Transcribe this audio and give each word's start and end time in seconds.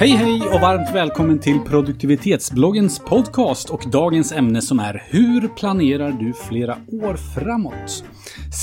Hej 0.00 0.10
hej 0.10 0.40
och 0.42 0.60
varmt 0.60 0.94
välkommen 0.94 1.38
till 1.38 1.60
produktivitetsbloggens 1.60 2.98
podcast 2.98 3.70
och 3.70 3.84
dagens 3.92 4.32
ämne 4.32 4.62
som 4.62 4.78
är 4.80 5.02
Hur 5.06 5.48
planerar 5.48 6.12
du 6.12 6.32
flera 6.32 6.76
år 6.92 7.16
framåt? 7.16 8.04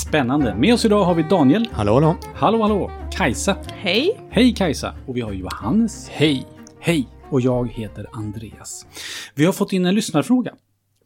Spännande. 0.06 0.54
Med 0.54 0.74
oss 0.74 0.84
idag 0.84 1.04
har 1.04 1.14
vi 1.14 1.22
Daniel. 1.22 1.68
Hallå, 1.72 1.94
hallå. 1.94 2.16
Hallå 2.34 2.62
hallå. 2.62 2.90
Kajsa. 3.12 3.56
Hej! 3.68 4.20
Hej 4.30 4.54
Kajsa. 4.54 4.94
Och 5.06 5.16
vi 5.16 5.20
har 5.20 5.32
Johannes. 5.32 6.08
Hej. 6.08 6.46
Hej. 6.80 7.08
Och 7.30 7.40
jag 7.40 7.68
heter 7.72 8.06
Andreas. 8.12 8.86
Vi 9.34 9.44
har 9.44 9.52
fått 9.52 9.72
in 9.72 9.86
en 9.86 9.94
lyssnarfråga. 9.94 10.52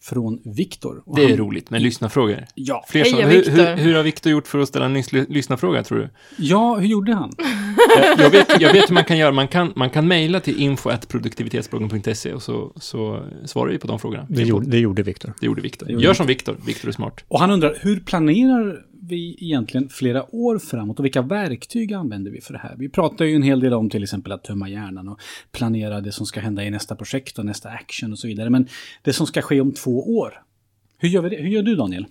Från 0.05 0.41
Viktor. 0.45 1.03
Det 1.17 1.23
är 1.25 1.29
han- 1.29 1.37
roligt 1.37 1.71
med 1.71 1.83
lyssnarfrågor. 1.83 2.45
Ja. 2.55 2.85
Fler 2.89 3.05
Heja, 3.05 3.17
som, 3.17 3.25
hur, 3.31 3.37
Viktor. 3.39 3.53
hur, 3.53 3.77
hur 3.77 3.95
har 3.95 4.03
Viktor 4.03 4.33
gjort 4.33 4.47
för 4.47 4.59
att 4.59 4.69
ställa 4.69 4.85
en 4.85 4.97
lys- 4.97 5.27
lyssnarfråga, 5.29 5.83
tror 5.85 5.99
du? 5.99 6.11
Ja, 6.39 6.75
hur 6.75 6.87
gjorde 6.87 7.15
han? 7.15 7.33
jag, 8.19 8.31
vet, 8.31 8.61
jag 8.61 8.73
vet 8.73 8.91
hur 8.91 8.95
man 8.95 9.05
kan 9.05 9.19
göra. 9.19 9.33
Man 9.33 9.49
kan, 9.49 9.73
man 9.77 9.91
kan 9.91 10.09
mejla 10.09 10.41
till 10.41 10.61
info.produktivitetsbloggen.se 10.61 12.33
och 12.33 12.43
så, 12.43 12.73
så 12.77 13.23
svarar 13.45 13.71
vi 13.71 13.79
på 13.79 13.87
de 13.87 13.99
frågorna. 13.99 14.27
Det 14.29 14.43
gjorde, 14.43 14.67
det 14.67 14.79
gjorde 14.79 15.03
Viktor. 15.03 15.33
Det 15.41 15.47
gjorde 15.47 15.63
Viktor. 15.63 15.91
Gör 15.91 16.15
som 16.15 16.27
Viktor. 16.27 16.57
Viktor 16.67 16.89
är 16.89 16.93
smart. 16.93 17.25
Och 17.29 17.41
han 17.41 17.51
undrar, 17.51 17.79
hur 17.81 18.01
planerar 18.01 18.85
vi 19.09 19.37
egentligen 19.41 19.89
flera 19.89 20.35
år 20.35 20.59
framåt 20.59 20.99
och 20.99 21.05
vilka 21.05 21.23
verktyg 21.23 21.93
använder 21.93 22.31
vi 22.31 22.41
för 22.41 22.53
det 22.53 22.59
här? 22.59 22.75
Vi 22.79 22.89
pratar 22.89 23.25
ju 23.25 23.35
en 23.37 23.43
hel 23.43 23.61
del 23.61 23.75
om 23.75 23.91
till 23.91 24.03
exempel 24.03 24.33
att 24.33 24.45
tömma 24.45 24.69
hjärnan 24.69 25.09
och 25.09 25.21
planera 25.53 26.01
det 26.01 26.13
som 26.13 26.27
ska 26.27 26.41
hända 26.41 26.65
i 26.65 26.71
nästa 26.71 26.97
projekt 26.97 27.39
och 27.39 27.47
nästa 27.47 27.69
action 27.69 28.13
och 28.13 28.19
så 28.19 28.27
vidare. 28.27 28.51
Men 28.51 28.69
det 29.03 29.13
som 29.13 29.27
ska 29.27 29.43
ske 29.43 29.61
om 29.61 29.73
två 29.73 30.19
år, 30.19 30.43
hur 30.99 31.09
gör 31.09 31.23
vi 31.23 31.29
det? 31.29 31.37
Hur 31.37 31.49
gör 31.49 31.63
du 31.63 31.77
Daniel? 31.77 32.07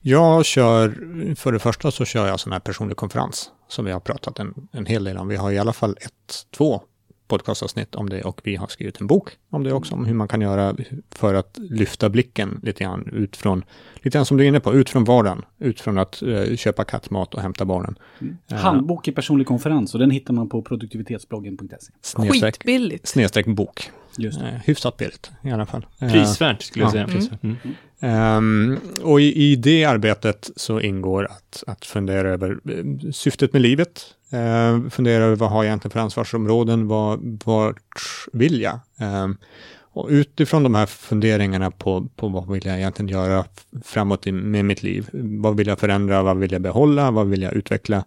Jag 0.00 0.44
kör, 0.44 0.88
för 1.34 1.52
det 1.52 1.58
första 1.58 1.90
så 1.90 2.04
kör 2.04 2.26
jag 2.26 2.40
sån 2.40 2.52
här 2.52 2.60
personlig 2.60 2.96
konferens 2.96 3.50
som 3.68 3.84
vi 3.84 3.92
har 3.92 4.00
pratat 4.00 4.38
en, 4.38 4.68
en 4.72 4.86
hel 4.86 5.04
del 5.04 5.16
om. 5.16 5.28
Vi 5.28 5.36
har 5.36 5.52
i 5.52 5.58
alla 5.58 5.72
fall 5.72 5.96
ett, 6.00 6.46
två 6.56 6.82
podcastavsnitt 7.28 7.94
om 7.94 8.08
det 8.08 8.22
och 8.22 8.40
vi 8.44 8.56
har 8.56 8.66
skrivit 8.66 9.00
en 9.00 9.06
bok 9.06 9.30
om 9.50 9.64
det 9.64 9.72
också, 9.72 9.94
om 9.94 10.04
hur 10.04 10.14
man 10.14 10.28
kan 10.28 10.40
göra 10.40 10.76
för 11.10 11.34
att 11.34 11.58
lyfta 11.58 12.08
blicken 12.08 12.60
lite 12.62 12.84
grann 12.84 13.08
ut 13.12 13.36
från, 13.36 13.64
lite 13.94 14.16
grann 14.16 14.26
som 14.26 14.36
du 14.36 14.44
är 14.44 14.48
inne 14.48 14.60
på, 14.60 14.74
ut 14.74 14.90
från 14.90 15.04
vardagen, 15.04 15.44
ut 15.58 15.80
från 15.80 15.98
att 15.98 16.22
eh, 16.22 16.56
köpa 16.56 16.84
kattmat 16.84 17.34
och 17.34 17.42
hämta 17.42 17.64
barnen. 17.64 17.98
Ja. 18.46 18.56
Handbok 18.56 19.08
i 19.08 19.12
personlig 19.12 19.46
konferens 19.46 19.94
och 19.94 20.00
den 20.00 20.10
hittar 20.10 20.34
man 20.34 20.48
på 20.48 20.62
produktivitetsbloggen.se. 20.62 21.92
Snedstreck, 22.00 22.54
Skitbilligt. 22.54 23.08
snedstreck 23.08 23.46
bok. 23.46 23.90
Just 24.18 24.40
det. 24.40 24.48
Eh, 24.48 24.54
hyfsat 24.64 24.96
billigt 24.96 25.30
i 25.42 25.50
alla 25.50 25.66
fall. 25.66 25.86
Eh, 25.98 26.12
Prisvärt, 26.12 26.62
skulle 26.62 26.84
jag 26.84 26.88
ja. 26.88 26.92
säga. 26.92 27.06
Prisvärt. 27.06 27.42
Mm. 27.42 27.56
Ehm, 28.00 28.78
och 29.02 29.20
i, 29.20 29.42
i 29.42 29.56
det 29.56 29.84
arbetet 29.84 30.50
så 30.56 30.80
ingår 30.80 31.24
att, 31.24 31.64
att 31.66 31.84
fundera 31.84 32.28
över 32.28 32.50
eh, 32.50 33.10
syftet 33.10 33.52
med 33.52 33.62
livet, 33.62 34.04
eh, 34.30 34.90
fundera 34.90 35.24
över 35.24 35.36
vad 35.36 35.50
har 35.50 35.64
jag 35.64 35.66
egentligen 35.66 35.92
för 35.92 36.00
ansvarsområden, 36.00 36.88
vad, 36.88 37.40
vart 37.44 38.02
vill 38.32 38.60
jag? 38.60 38.80
Ehm, 38.98 39.36
och 39.80 40.08
utifrån 40.10 40.62
de 40.62 40.74
här 40.74 40.86
funderingarna 40.86 41.70
på, 41.70 42.08
på 42.16 42.28
vad 42.28 42.52
vill 42.52 42.66
jag 42.66 42.76
egentligen 42.76 43.08
göra 43.08 43.44
framåt 43.84 44.26
i, 44.26 44.32
med 44.32 44.64
mitt 44.64 44.82
liv, 44.82 45.08
vad 45.12 45.56
vill 45.56 45.66
jag 45.66 45.78
förändra, 45.78 46.22
vad 46.22 46.38
vill 46.38 46.52
jag 46.52 46.62
behålla, 46.62 47.10
vad 47.10 47.28
vill 47.28 47.42
jag 47.42 47.52
utveckla, 47.52 48.04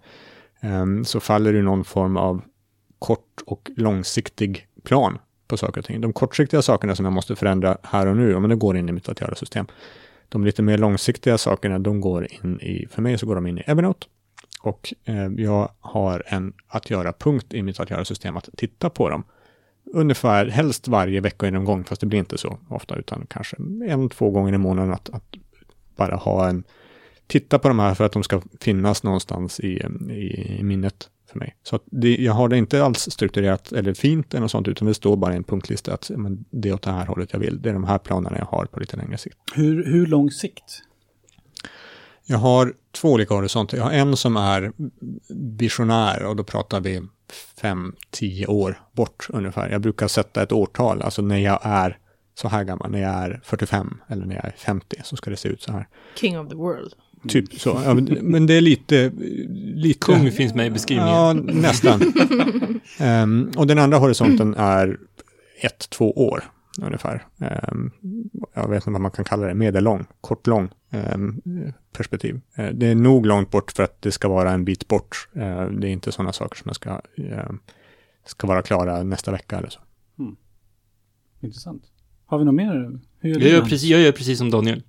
ehm, 0.59 1.05
så 1.05 1.19
faller 1.19 1.53
det 1.53 1.61
någon 1.61 1.83
form 1.83 2.17
av 2.17 2.41
kort 2.99 3.41
och 3.45 3.71
långsiktig 3.75 4.67
plan 4.83 5.17
på 5.51 5.57
saker 5.57 5.81
och 5.81 5.85
ting. 5.85 6.01
De 6.01 6.13
kortsiktiga 6.13 6.61
sakerna 6.61 6.95
som 6.95 7.05
jag 7.05 7.13
måste 7.13 7.35
förändra 7.35 7.77
här 7.83 8.07
och 8.07 8.17
nu, 8.17 8.31
ja, 8.31 8.39
men 8.39 8.49
det 8.49 8.55
går 8.55 8.77
in 8.77 8.89
i 8.89 8.91
mitt 8.91 9.09
att 9.09 9.21
göra-system. 9.21 9.65
De 10.29 10.45
lite 10.45 10.61
mer 10.61 10.77
långsiktiga 10.77 11.37
sakerna, 11.37 11.79
de 11.79 12.01
går 12.01 12.27
in 12.31 12.59
i, 12.59 12.87
för 12.91 13.01
mig 13.01 13.17
så 13.17 13.25
går 13.25 13.35
de 13.35 13.47
in 13.47 13.57
i 13.57 13.61
Evernote. 13.61 14.07
Och 14.61 14.93
eh, 15.05 15.27
jag 15.37 15.71
har 15.79 16.23
en 16.27 16.53
att 16.67 16.89
göra-punkt 16.89 17.53
i 17.53 17.63
mitt 17.63 17.79
att 17.79 17.89
göra-system 17.89 18.37
att 18.37 18.49
titta 18.57 18.89
på 18.89 19.09
dem. 19.09 19.23
Ungefär, 19.93 20.45
helst 20.45 20.87
varje 20.87 21.21
veckogenomgång, 21.21 21.83
fast 21.83 22.01
det 22.01 22.07
blir 22.07 22.19
inte 22.19 22.37
så 22.37 22.59
ofta, 22.69 22.95
utan 22.95 23.25
kanske 23.29 23.57
en, 23.87 24.09
två 24.09 24.29
gånger 24.29 24.53
i 24.53 24.57
månaden 24.57 24.93
att, 24.93 25.09
att 25.09 25.35
bara 25.95 26.15
ha 26.15 26.49
en, 26.49 26.63
titta 27.27 27.59
på 27.59 27.67
de 27.67 27.79
här 27.79 27.93
för 27.95 28.05
att 28.05 28.11
de 28.11 28.23
ska 28.23 28.41
finnas 28.59 29.03
någonstans 29.03 29.59
i, 29.59 29.83
i, 30.09 30.57
i 30.59 30.63
minnet 30.63 31.09
för 31.31 31.39
mig. 31.39 31.55
Så 31.63 31.75
att 31.75 31.83
det, 31.85 32.15
jag 32.15 32.33
har 32.33 32.49
det 32.49 32.57
inte 32.57 32.83
alls 32.83 33.09
strukturerat 33.11 33.71
eller 33.71 33.93
fint 33.93 34.33
eller 34.33 34.41
något 34.41 34.51
sånt, 34.51 34.67
utan 34.67 34.87
det 34.87 34.93
står 34.93 35.17
bara 35.17 35.33
i 35.33 35.35
en 35.35 35.43
punktlista 35.43 35.93
att 35.93 36.09
men, 36.09 36.45
det 36.49 36.69
är 36.69 36.73
åt 36.73 36.81
det 36.81 36.91
här 36.91 37.05
hållet 37.05 37.29
jag 37.33 37.39
vill. 37.39 37.61
Det 37.61 37.69
är 37.69 37.73
de 37.73 37.83
här 37.83 37.97
planerna 37.97 38.37
jag 38.37 38.45
har 38.45 38.65
på 38.65 38.79
lite 38.79 38.97
längre 38.97 39.17
sikt. 39.17 39.37
Hur, 39.53 39.85
hur 39.85 40.05
lång 40.05 40.31
sikt? 40.31 40.83
Jag 42.25 42.37
har 42.37 42.73
två 42.91 43.11
olika 43.11 43.33
horisonter. 43.33 43.77
Jag 43.77 43.83
har 43.83 43.91
en 43.91 44.17
som 44.17 44.37
är 44.37 44.71
visionär 45.57 46.23
och 46.23 46.35
då 46.35 46.43
pratar 46.43 46.79
vi 46.79 47.01
fem, 47.61 47.95
tio 48.09 48.47
år 48.47 48.79
bort 48.91 49.27
ungefär. 49.29 49.69
Jag 49.69 49.81
brukar 49.81 50.07
sätta 50.07 50.43
ett 50.43 50.51
årtal, 50.51 51.01
alltså 51.01 51.21
när 51.21 51.37
jag 51.37 51.59
är 51.63 51.97
så 52.35 52.47
här 52.47 52.63
gammal, 52.63 52.91
när 52.91 53.01
jag 53.01 53.11
är 53.11 53.41
45 53.43 54.01
eller 54.07 54.25
när 54.25 54.35
jag 54.35 54.45
är 54.45 54.51
50 54.57 55.01
så 55.03 55.15
ska 55.15 55.29
det 55.29 55.37
se 55.37 55.49
ut 55.49 55.61
så 55.61 55.71
här. 55.71 55.87
King 56.15 56.39
of 56.39 56.49
the 56.49 56.55
world. 56.55 56.93
Typ 57.27 57.53
så. 57.53 57.81
Ja, 57.85 57.93
men, 57.93 58.05
men 58.21 58.45
det 58.45 58.53
är 58.53 58.61
lite... 58.61 59.11
lite 59.75 59.99
Kung 59.99 60.31
finns 60.31 60.55
med 60.55 60.67
i 60.67 60.69
beskrivningen. 60.69 61.13
Ja, 61.15 61.33
nästan. 61.33 62.01
Ehm, 62.99 63.51
och 63.57 63.67
den 63.67 63.79
andra 63.79 63.97
horisonten 63.97 64.55
är 64.57 64.97
ett, 65.61 65.89
två 65.89 66.11
år 66.11 66.43
ungefär. 66.81 67.25
Ehm, 67.39 67.91
jag 68.53 68.69
vet 68.69 68.77
inte 68.77 68.91
vad 68.91 69.01
man 69.01 69.11
kan 69.11 69.25
kalla 69.25 69.47
det, 69.47 69.53
medellång, 69.53 70.05
kortlång 70.21 70.69
um, 71.13 71.41
perspektiv. 71.93 72.41
Eh, 72.55 72.69
det 72.69 72.87
är 72.87 72.95
nog 72.95 73.25
långt 73.25 73.51
bort 73.51 73.71
för 73.71 73.83
att 73.83 74.01
det 74.01 74.11
ska 74.11 74.27
vara 74.27 74.51
en 74.51 74.65
bit 74.65 74.87
bort. 74.87 75.27
Eh, 75.33 75.65
det 75.65 75.87
är 75.87 75.91
inte 75.91 76.11
sådana 76.11 76.33
saker 76.33 76.57
som 76.57 76.69
jag 76.69 76.75
ska, 76.75 77.01
eh, 77.17 77.51
ska 78.25 78.47
vara 78.47 78.61
klara 78.61 79.03
nästa 79.03 79.31
vecka 79.31 79.57
eller 79.57 79.69
så. 79.69 79.79
Intressant. 81.41 81.83
Har 82.25 82.39
vi 82.39 82.45
något 82.45 82.55
mer? 82.55 82.99
Hur 83.19 83.29
gör? 83.29 83.39
Jag 83.39 83.49
gör, 83.49 83.61
precis, 83.61 83.83
jag 83.83 84.01
gör 84.01 84.11
precis 84.11 84.37
som 84.37 84.51
Daniel. 84.51 84.83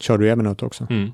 Kör 0.00 0.18
du 0.18 0.30
Evernote 0.30 0.64
också? 0.64 0.86
Mm. 0.90 1.10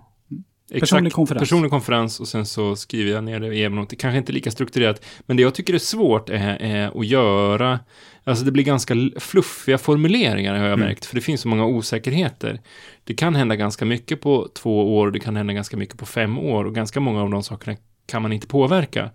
Personlig 0.80 1.12
konferens. 1.12 1.40
Personlig 1.40 1.70
konferens 1.70 2.20
och 2.20 2.28
sen 2.28 2.46
så 2.46 2.76
skriver 2.76 3.10
jag 3.10 3.24
ner 3.24 3.40
det 3.40 3.54
i 3.54 3.64
Evernote. 3.64 3.90
Det 3.90 3.96
kanske 3.96 4.18
inte 4.18 4.32
är 4.32 4.34
lika 4.34 4.50
strukturerat, 4.50 5.04
men 5.26 5.36
det 5.36 5.42
jag 5.42 5.54
tycker 5.54 5.74
är 5.74 5.78
svårt 5.78 6.28
är, 6.30 6.56
är 6.60 7.00
att 7.00 7.06
göra, 7.06 7.80
alltså 8.24 8.44
det 8.44 8.52
blir 8.52 8.64
ganska 8.64 8.94
fluffiga 9.16 9.78
formuleringar 9.78 10.54
har 10.54 10.64
jag 10.64 10.72
Mm. 10.72 10.86
märkt, 10.86 11.04
för 11.04 11.14
det 11.14 11.20
finns 11.20 11.40
så 11.40 11.48
många 11.48 11.66
osäkerheter. 11.66 12.60
Det 13.04 13.14
kan 13.14 13.34
hända 13.34 13.56
ganska 13.56 13.84
mycket 13.84 14.20
på 14.20 14.48
två 14.54 14.96
år, 14.98 15.10
det 15.10 15.20
kan 15.20 15.36
hända 15.36 15.52
ganska 15.52 15.76
mycket 15.76 15.98
på 15.98 16.06
fem 16.06 16.38
år 16.38 16.64
och 16.64 16.74
ganska 16.74 17.00
många 17.00 17.22
av 17.22 17.30
de 17.30 17.42
sakerna 17.42 17.76
kan 18.06 18.22
man 18.22 18.32
inte 18.32 18.46
påverka. 18.46 19.10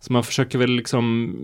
Så 0.00 0.12
man 0.12 0.24
försöker 0.24 0.58
väl 0.58 0.70
liksom 0.70 1.34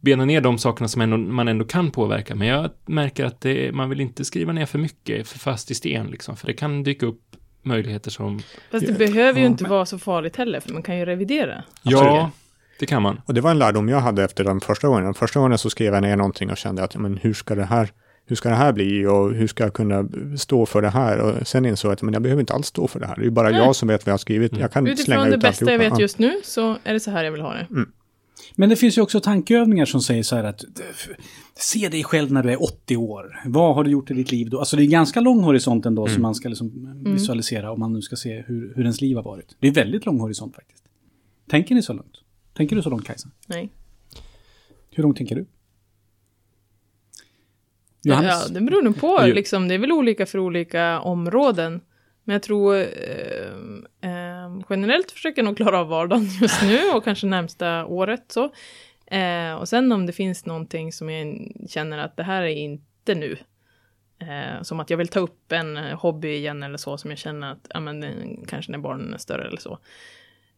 bena 0.00 0.24
ner 0.24 0.40
de 0.40 0.58
sakerna 0.58 0.88
som 0.88 1.02
ändå, 1.02 1.16
man 1.16 1.48
ändå 1.48 1.64
kan 1.64 1.90
påverka. 1.90 2.34
Men 2.34 2.48
jag 2.48 2.70
märker 2.86 3.24
att 3.24 3.40
det, 3.40 3.74
man 3.74 3.90
vill 3.90 4.00
inte 4.00 4.24
skriva 4.24 4.52
ner 4.52 4.66
för 4.66 4.78
mycket, 4.78 5.28
för 5.28 5.38
fast 5.38 5.70
i 5.70 5.74
sten 5.74 6.06
liksom. 6.06 6.36
För 6.36 6.46
det 6.46 6.52
kan 6.52 6.82
dyka 6.82 7.06
upp 7.06 7.27
möjligheter 7.68 8.10
som 8.10 8.38
Fast 8.70 8.86
det 8.86 8.92
Ja, 8.92 8.98
behöver 8.98 9.38
ju 9.38 9.44
ja, 9.44 9.50
inte 9.50 9.64
vara 9.64 9.86
så 9.86 9.98
farligt 9.98 10.36
heller, 10.36 10.60
för 10.60 10.72
man 10.72 10.82
kan 10.82 10.98
ju 10.98 11.04
revidera. 11.04 11.64
Ja, 11.82 12.30
det 12.80 12.86
kan 12.86 13.02
man. 13.02 13.20
Och 13.26 13.34
det 13.34 13.40
var 13.40 13.50
en 13.50 13.58
lärdom 13.58 13.88
jag 13.88 14.00
hade 14.00 14.24
efter 14.24 14.44
den 14.44 14.60
första 14.60 14.88
gången. 14.88 15.04
Den 15.04 15.14
första 15.14 15.40
gången 15.40 15.58
så 15.58 15.70
skrev 15.70 15.94
jag 15.94 16.02
ner 16.02 16.16
någonting 16.16 16.50
och 16.50 16.56
kände 16.56 16.82
att 16.84 16.96
men 16.96 17.16
hur 17.16 17.34
ska 17.34 17.54
det 17.54 17.64
här 17.64 17.88
hur 18.26 18.36
ska 18.36 18.48
det 18.48 18.54
här 18.54 18.72
bli 18.72 19.06
och 19.06 19.34
hur 19.34 19.46
ska 19.46 19.64
jag 19.64 19.72
kunna 19.74 20.04
stå 20.38 20.66
för 20.66 20.82
det 20.82 20.88
här? 20.90 21.18
Och 21.18 21.46
sen 21.46 21.64
insåg 21.66 21.88
jag 21.88 21.92
att 21.94 22.02
men 22.02 22.14
jag 22.14 22.22
behöver 22.22 22.40
inte 22.40 22.52
alls 22.54 22.66
stå 22.66 22.88
för 22.88 23.00
det 23.00 23.06
här. 23.06 23.14
Det 23.16 23.20
är 23.22 23.24
ju 23.24 23.30
bara 23.30 23.50
Nej. 23.50 23.60
jag 23.60 23.76
som 23.76 23.88
vet 23.88 24.06
vad 24.06 24.10
jag 24.10 24.12
har 24.12 24.18
skrivit. 24.18 24.52
Jag 24.56 24.72
kan 24.72 24.82
slänga 24.84 24.92
Utifrån 24.92 25.26
ut 25.26 25.30
det 25.30 25.38
bästa 25.38 25.64
jag 25.64 25.72
alltihopa. 25.72 25.90
vet 25.94 25.98
Ja. 25.98 26.02
just 26.02 26.18
nu, 26.18 26.40
så 26.44 26.76
är 26.84 26.92
det 26.92 27.00
så 27.00 27.10
här 27.10 27.24
jag 27.24 27.32
vill 27.32 27.40
ha 27.40 27.54
det. 27.54 27.66
Men 28.54 28.68
det 28.68 28.76
finns 28.76 28.98
ju 28.98 29.02
också 29.02 29.20
tankeövningar 29.20 29.84
som 29.84 30.00
säger 30.00 30.22
så 30.22 30.36
här 30.36 30.44
att 30.44 30.64
se 31.54 31.88
dig 31.88 32.04
själv 32.04 32.32
när 32.32 32.42
du 32.42 32.52
är 32.52 32.62
80 32.62 32.96
år. 32.96 33.40
Vad 33.44 33.74
har 33.74 33.84
du 33.84 33.90
gjort 33.90 34.10
i 34.10 34.14
ditt 34.14 34.32
liv 34.32 34.50
då? 34.50 34.58
Alltså 34.58 34.76
det 34.76 34.82
är 34.82 34.86
ganska 34.86 35.20
lång 35.20 35.40
horisont 35.40 35.86
ändå 35.86 36.06
som 36.06 36.22
man 36.22 36.34
ska 36.34 36.48
liksom 36.48 37.02
visualisera 37.04 37.72
om 37.72 37.80
man 37.80 37.92
nu 37.92 38.02
ska 38.02 38.16
se 38.16 38.42
hur, 38.46 38.72
hur 38.76 38.82
ens 38.82 39.00
liv 39.00 39.16
har 39.16 39.22
varit. 39.22 39.56
Det 39.60 39.68
är 39.68 39.72
väldigt 39.72 40.06
lång 40.06 40.20
horisont 40.20 40.54
faktiskt. 40.54 40.84
Tänker 41.48 41.74
ni 41.74 41.82
så 41.82 41.92
långt? 41.92 42.16
Tänker 42.54 42.76
du 42.76 42.82
så 42.82 42.90
långt 42.90 43.06
Kajsa? 43.06 43.28
Nej. 43.46 43.72
Hur 44.90 45.02
långt 45.02 45.16
tänker 45.16 45.36
du? 45.36 45.46
Ja, 48.02 48.14
Johannes? 48.14 48.48
det 48.48 48.60
beror 48.60 48.82
nog 48.82 49.00
på. 49.00 49.20
Liksom, 49.26 49.68
det 49.68 49.74
är 49.74 49.78
väl 49.78 49.92
olika 49.92 50.26
för 50.26 50.38
olika 50.38 51.00
områden. 51.00 51.80
Men 52.24 52.32
jag 52.32 52.42
tror 52.42 52.76
eh, 52.76 52.86
generellt 54.70 55.10
försöker 55.10 55.38
jag 55.38 55.44
nog 55.44 55.56
klara 55.56 55.80
av 55.80 55.88
vardagen 55.88 56.24
just 56.40 56.62
nu 56.62 56.78
och 56.94 57.04
kanske 57.04 57.26
närmsta 57.26 57.86
året. 57.86 58.24
Så. 58.28 58.52
Eh, 59.06 59.54
och 59.54 59.68
sen 59.68 59.92
om 59.92 60.06
det 60.06 60.12
finns 60.12 60.46
någonting 60.46 60.92
som 60.92 61.10
jag 61.10 61.52
känner 61.68 61.98
att 61.98 62.16
det 62.16 62.22
här 62.22 62.42
är 62.42 62.46
inte 62.46 63.14
nu. 63.14 63.36
Eh, 64.20 64.62
som 64.62 64.80
att 64.80 64.90
jag 64.90 64.96
vill 64.96 65.08
ta 65.08 65.20
upp 65.20 65.52
en 65.52 65.76
eh, 65.76 66.00
hobby 66.00 66.28
igen 66.28 66.62
eller 66.62 66.78
så 66.78 66.98
som 66.98 67.10
jag 67.10 67.18
känner 67.18 67.52
att 67.52 67.66
ja, 67.74 67.80
men, 67.80 68.02
eh, 68.02 68.10
kanske 68.48 68.72
när 68.72 68.78
barnen 68.78 69.14
är 69.14 69.18
större 69.18 69.46
eller 69.48 69.60
så. 69.60 69.78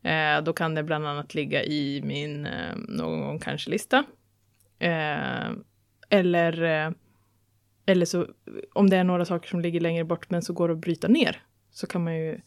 Eh, 0.03 0.43
då 0.43 0.53
kan 0.53 0.75
det 0.75 0.83
bland 0.83 1.07
annat 1.07 1.35
ligga 1.35 1.65
i 1.65 2.01
min 2.05 2.47
eh, 2.47 2.77
någon 2.89 3.21
gång 3.21 3.39
kanske-lista. 3.39 4.05
Eh, 4.79 5.51
eller 6.11 6.63
eh, 6.63 6.91
eller 7.87 8.07
så, 8.07 8.27
om 8.73 8.91
det 8.91 8.97
är 8.97 9.05
några 9.05 9.25
saker 9.25 9.49
som 9.49 9.61
ligger 9.61 9.81
längre 9.81 10.05
bort 10.05 10.31
men 10.31 10.43
så 10.43 10.53
går 10.53 10.69
det 10.69 10.75
att 10.75 10.81
bryta 10.81 11.09
ner, 11.09 11.43
så 11.71 11.87
kan 11.87 12.05
man 12.05 12.17
ju 12.17 12.41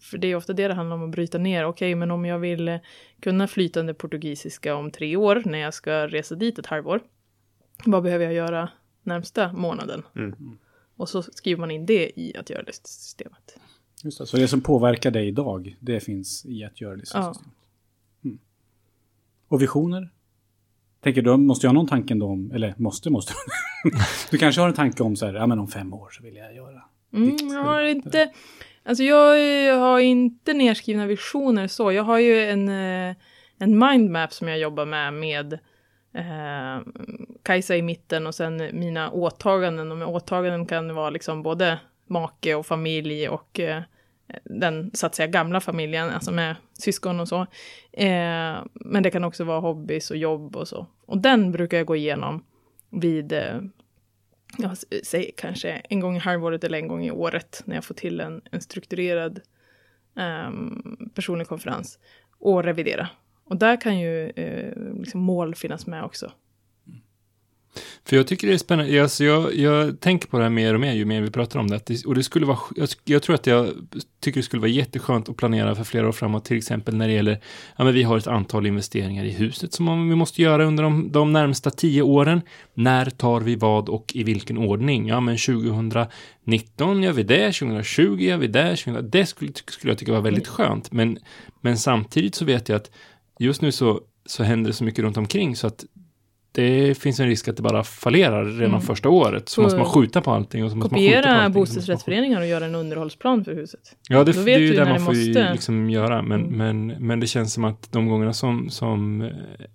för 0.00 0.18
det 0.18 0.28
är 0.28 0.36
ofta 0.36 0.52
det 0.52 0.68
det 0.68 0.74
handlar 0.74 0.96
om 0.96 1.04
att 1.04 1.10
bryta 1.10 1.38
ner. 1.38 1.64
Okej, 1.64 1.94
men 1.94 2.10
om 2.10 2.24
jag 2.24 2.38
vill 2.38 2.68
eh, 2.68 2.76
kunna 3.20 3.46
flytande 3.48 3.94
portugisiska 3.94 4.74
om 4.76 4.90
tre 4.90 5.16
år 5.16 5.42
när 5.44 5.58
jag 5.58 5.74
ska 5.74 6.06
resa 6.08 6.34
dit 6.34 6.58
ett 6.58 6.66
halvår. 6.66 7.00
Vad 7.84 8.02
behöver 8.02 8.24
jag 8.24 8.34
göra 8.34 8.68
närmsta 9.02 9.52
månaden? 9.52 10.02
Mm. 10.16 10.34
Och 10.96 11.08
så 11.08 11.22
skriver 11.22 11.60
man 11.60 11.70
in 11.70 11.86
det 11.86 12.20
i 12.20 12.36
att 12.36 12.50
göra 12.50 12.62
det 12.62 12.72
systemet. 12.74 13.58
Just 14.04 14.18
det. 14.18 14.26
Så 14.26 14.36
det 14.36 14.48
som 14.48 14.60
påverkar 14.60 15.10
dig 15.10 15.28
idag, 15.28 15.76
det 15.80 16.00
finns 16.00 16.46
i 16.46 16.64
att 16.64 16.80
göra 16.80 16.96
det 16.96 17.04
Ja. 17.14 17.34
systemet. 17.34 17.38
Mm. 18.24 18.38
Och 19.48 19.62
visioner? 19.62 20.10
Tänker 21.00 21.22
du, 21.22 21.36
måste 21.36 21.66
jag 21.66 21.68
ha 21.70 21.74
någon 21.74 21.86
tanke 21.88 22.14
då 22.14 22.26
om, 22.26 22.50
eller 22.52 22.74
måste, 22.76 23.10
måste. 23.10 23.32
du 24.30 24.38
kanske 24.38 24.60
har 24.60 24.68
en 24.68 24.74
tanke 24.74 25.02
om 25.02 25.16
så 25.16 25.26
här, 25.26 25.34
ja 25.34 25.46
men 25.46 25.58
om 25.58 25.68
fem 25.68 25.94
år 25.94 26.08
så 26.10 26.22
vill 26.22 26.36
jag 26.36 26.54
göra. 26.54 26.82
Mm, 27.12 27.36
jag 27.40 27.62
har 27.64 27.80
eller- 27.80 27.88
inte, 27.90 28.32
alltså 28.84 29.04
jag 29.04 29.78
har 29.78 30.00
inte 30.00 30.52
nedskrivna 30.54 31.06
visioner 31.06 31.66
så. 31.66 31.92
Jag 31.92 32.02
har 32.02 32.18
ju 32.18 32.40
en, 32.40 32.68
eh, 32.68 33.16
en 33.58 33.78
mindmap 33.78 34.32
som 34.32 34.48
jag 34.48 34.58
jobbar 34.58 34.86
med 34.86 35.14
med 35.14 35.52
eh, 36.14 36.82
Kajsa 37.42 37.76
i 37.76 37.82
mitten 37.82 38.26
och 38.26 38.34
sen 38.34 38.68
mina 38.72 39.10
åtaganden. 39.10 39.92
Och 39.92 39.98
med 39.98 40.08
åtaganden 40.08 40.66
kan 40.66 40.88
det 40.88 40.94
vara 40.94 41.10
liksom 41.10 41.42
både 41.42 41.78
make 42.06 42.54
och 42.54 42.66
familj 42.66 43.28
och 43.28 43.60
eh, 43.60 43.82
den 44.44 44.90
så 44.94 45.06
att 45.06 45.14
säga 45.14 45.26
gamla 45.26 45.60
familjen, 45.60 46.10
alltså 46.10 46.32
med 46.32 46.56
syskon 46.72 47.20
och 47.20 47.28
så. 47.28 47.40
Eh, 47.92 48.56
men 48.74 49.02
det 49.02 49.10
kan 49.10 49.24
också 49.24 49.44
vara 49.44 49.60
hobbys 49.60 50.10
och 50.10 50.16
jobb 50.16 50.56
och 50.56 50.68
så. 50.68 50.86
Och 51.06 51.18
den 51.18 51.52
brukar 51.52 51.76
jag 51.76 51.86
gå 51.86 51.96
igenom 51.96 52.44
vid 52.90 53.32
eh, 53.32 53.60
ja, 54.58 54.74
säger 54.74 55.04
säg 55.04 55.30
kanske 55.36 55.70
en 55.70 56.00
gång 56.00 56.16
i 56.16 56.18
halvåret 56.18 56.64
eller 56.64 56.78
en 56.78 56.88
gång 56.88 57.04
i 57.04 57.10
året 57.10 57.62
när 57.64 57.74
jag 57.74 57.84
får 57.84 57.94
till 57.94 58.20
en, 58.20 58.42
en 58.50 58.60
strukturerad 58.60 59.40
um, 60.14 61.10
personlig 61.14 61.48
konferens 61.48 61.98
och 62.38 62.64
revidera. 62.64 63.08
Och 63.44 63.56
där 63.56 63.80
kan 63.80 63.98
ju 63.98 64.30
eh, 64.30 64.94
liksom 65.00 65.20
mål 65.20 65.54
finnas 65.54 65.86
med 65.86 66.04
också. 66.04 66.32
För 68.04 68.16
jag 68.16 68.26
tycker 68.26 68.46
det 68.46 68.52
är 68.54 68.58
spännande, 68.58 69.02
alltså 69.02 69.24
jag, 69.24 69.54
jag 69.54 70.00
tänker 70.00 70.28
på 70.28 70.36
det 70.36 70.42
här 70.42 70.50
mer 70.50 70.74
och 70.74 70.80
mer 70.80 70.92
ju 70.92 71.04
mer 71.04 71.22
vi 71.22 71.30
pratar 71.30 71.60
om 71.60 71.68
det. 71.68 72.04
Och 72.06 72.14
det 72.14 72.22
skulle 72.22 72.46
vara, 72.46 72.58
jag, 72.76 72.88
jag 73.04 73.22
tror 73.22 73.34
att 73.34 73.46
jag 73.46 73.68
tycker 74.20 74.40
det 74.40 74.44
skulle 74.44 74.60
vara 74.60 74.70
jätteskönt 74.70 75.28
att 75.28 75.36
planera 75.36 75.74
för 75.74 75.84
flera 75.84 76.08
år 76.08 76.12
framåt, 76.12 76.44
till 76.44 76.56
exempel 76.56 76.96
när 76.96 77.08
det 77.08 77.14
gäller, 77.14 77.40
ja 77.76 77.84
men 77.84 77.94
vi 77.94 78.02
har 78.02 78.18
ett 78.18 78.26
antal 78.26 78.66
investeringar 78.66 79.24
i 79.24 79.30
huset 79.30 79.72
som 79.72 80.08
vi 80.08 80.14
måste 80.14 80.42
göra 80.42 80.64
under 80.64 80.82
de, 80.82 81.12
de 81.12 81.32
närmsta 81.32 81.70
tio 81.70 82.02
åren. 82.02 82.40
När 82.74 83.10
tar 83.10 83.40
vi 83.40 83.56
vad 83.56 83.88
och 83.88 84.12
i 84.14 84.22
vilken 84.22 84.58
ordning? 84.58 85.08
Ja 85.08 85.20
men 85.20 85.36
2019 85.36 87.02
gör 87.02 87.12
vi 87.12 87.22
det, 87.22 87.52
2020 87.52 88.16
gör 88.20 88.36
vi 88.36 88.46
det, 88.46 88.76
20, 88.76 89.00
det 89.00 89.26
skulle, 89.26 89.52
skulle 89.54 89.90
jag 89.90 89.98
tycka 89.98 90.12
var 90.12 90.20
väldigt 90.20 90.48
skönt. 90.48 90.92
Men, 90.92 91.18
men 91.60 91.78
samtidigt 91.78 92.34
så 92.34 92.44
vet 92.44 92.68
jag 92.68 92.76
att 92.76 92.90
just 93.38 93.62
nu 93.62 93.72
så, 93.72 94.00
så 94.26 94.42
händer 94.42 94.70
det 94.70 94.74
så 94.74 94.84
mycket 94.84 95.04
runt 95.04 95.16
omkring 95.16 95.56
så 95.56 95.66
att 95.66 95.84
det 96.54 96.98
finns 96.98 97.20
en 97.20 97.26
risk 97.26 97.48
att 97.48 97.56
det 97.56 97.62
bara 97.62 97.84
fallerar 97.84 98.44
redan 98.44 98.68
Mm. 98.74 98.80
första 98.80 99.08
året. 99.08 99.48
Så 99.48 99.62
måste 99.62 99.78
man 99.78 99.86
skjuta 99.88 100.20
på 100.20 100.30
allting. 100.30 100.64
Och 100.64 100.70
så 100.70 100.76
måste 100.76 100.94
man 100.94 101.00
skjuta 101.00 101.12
på 101.12 101.18
Kopiera 101.20 101.30
allting, 101.34 101.42
man 101.42 101.52
bostadsrättsföreningar 101.52 102.40
och 102.40 102.46
göra 102.46 102.64
en 102.64 102.74
underhållsplan 102.74 103.44
för 103.44 103.54
huset. 103.54 103.80
Ja, 104.08 104.24
det, 104.24 104.44
det 104.44 104.54
är 104.54 104.58
ju 104.58 104.72
det 104.72 104.84
man 104.84 105.00
får 105.00 105.12
måste. 105.14 105.52
liksom 105.52 105.90
göra. 105.90 106.22
Men, 106.22 106.40
Mm. 106.40 106.56
men, 106.56 106.86
men 107.06 107.20
det 107.20 107.26
känns 107.26 107.52
som 107.52 107.64
att 107.64 107.92
de 107.92 108.08
gångerna 108.08 108.32
som, 108.32 108.70
som 108.70 109.22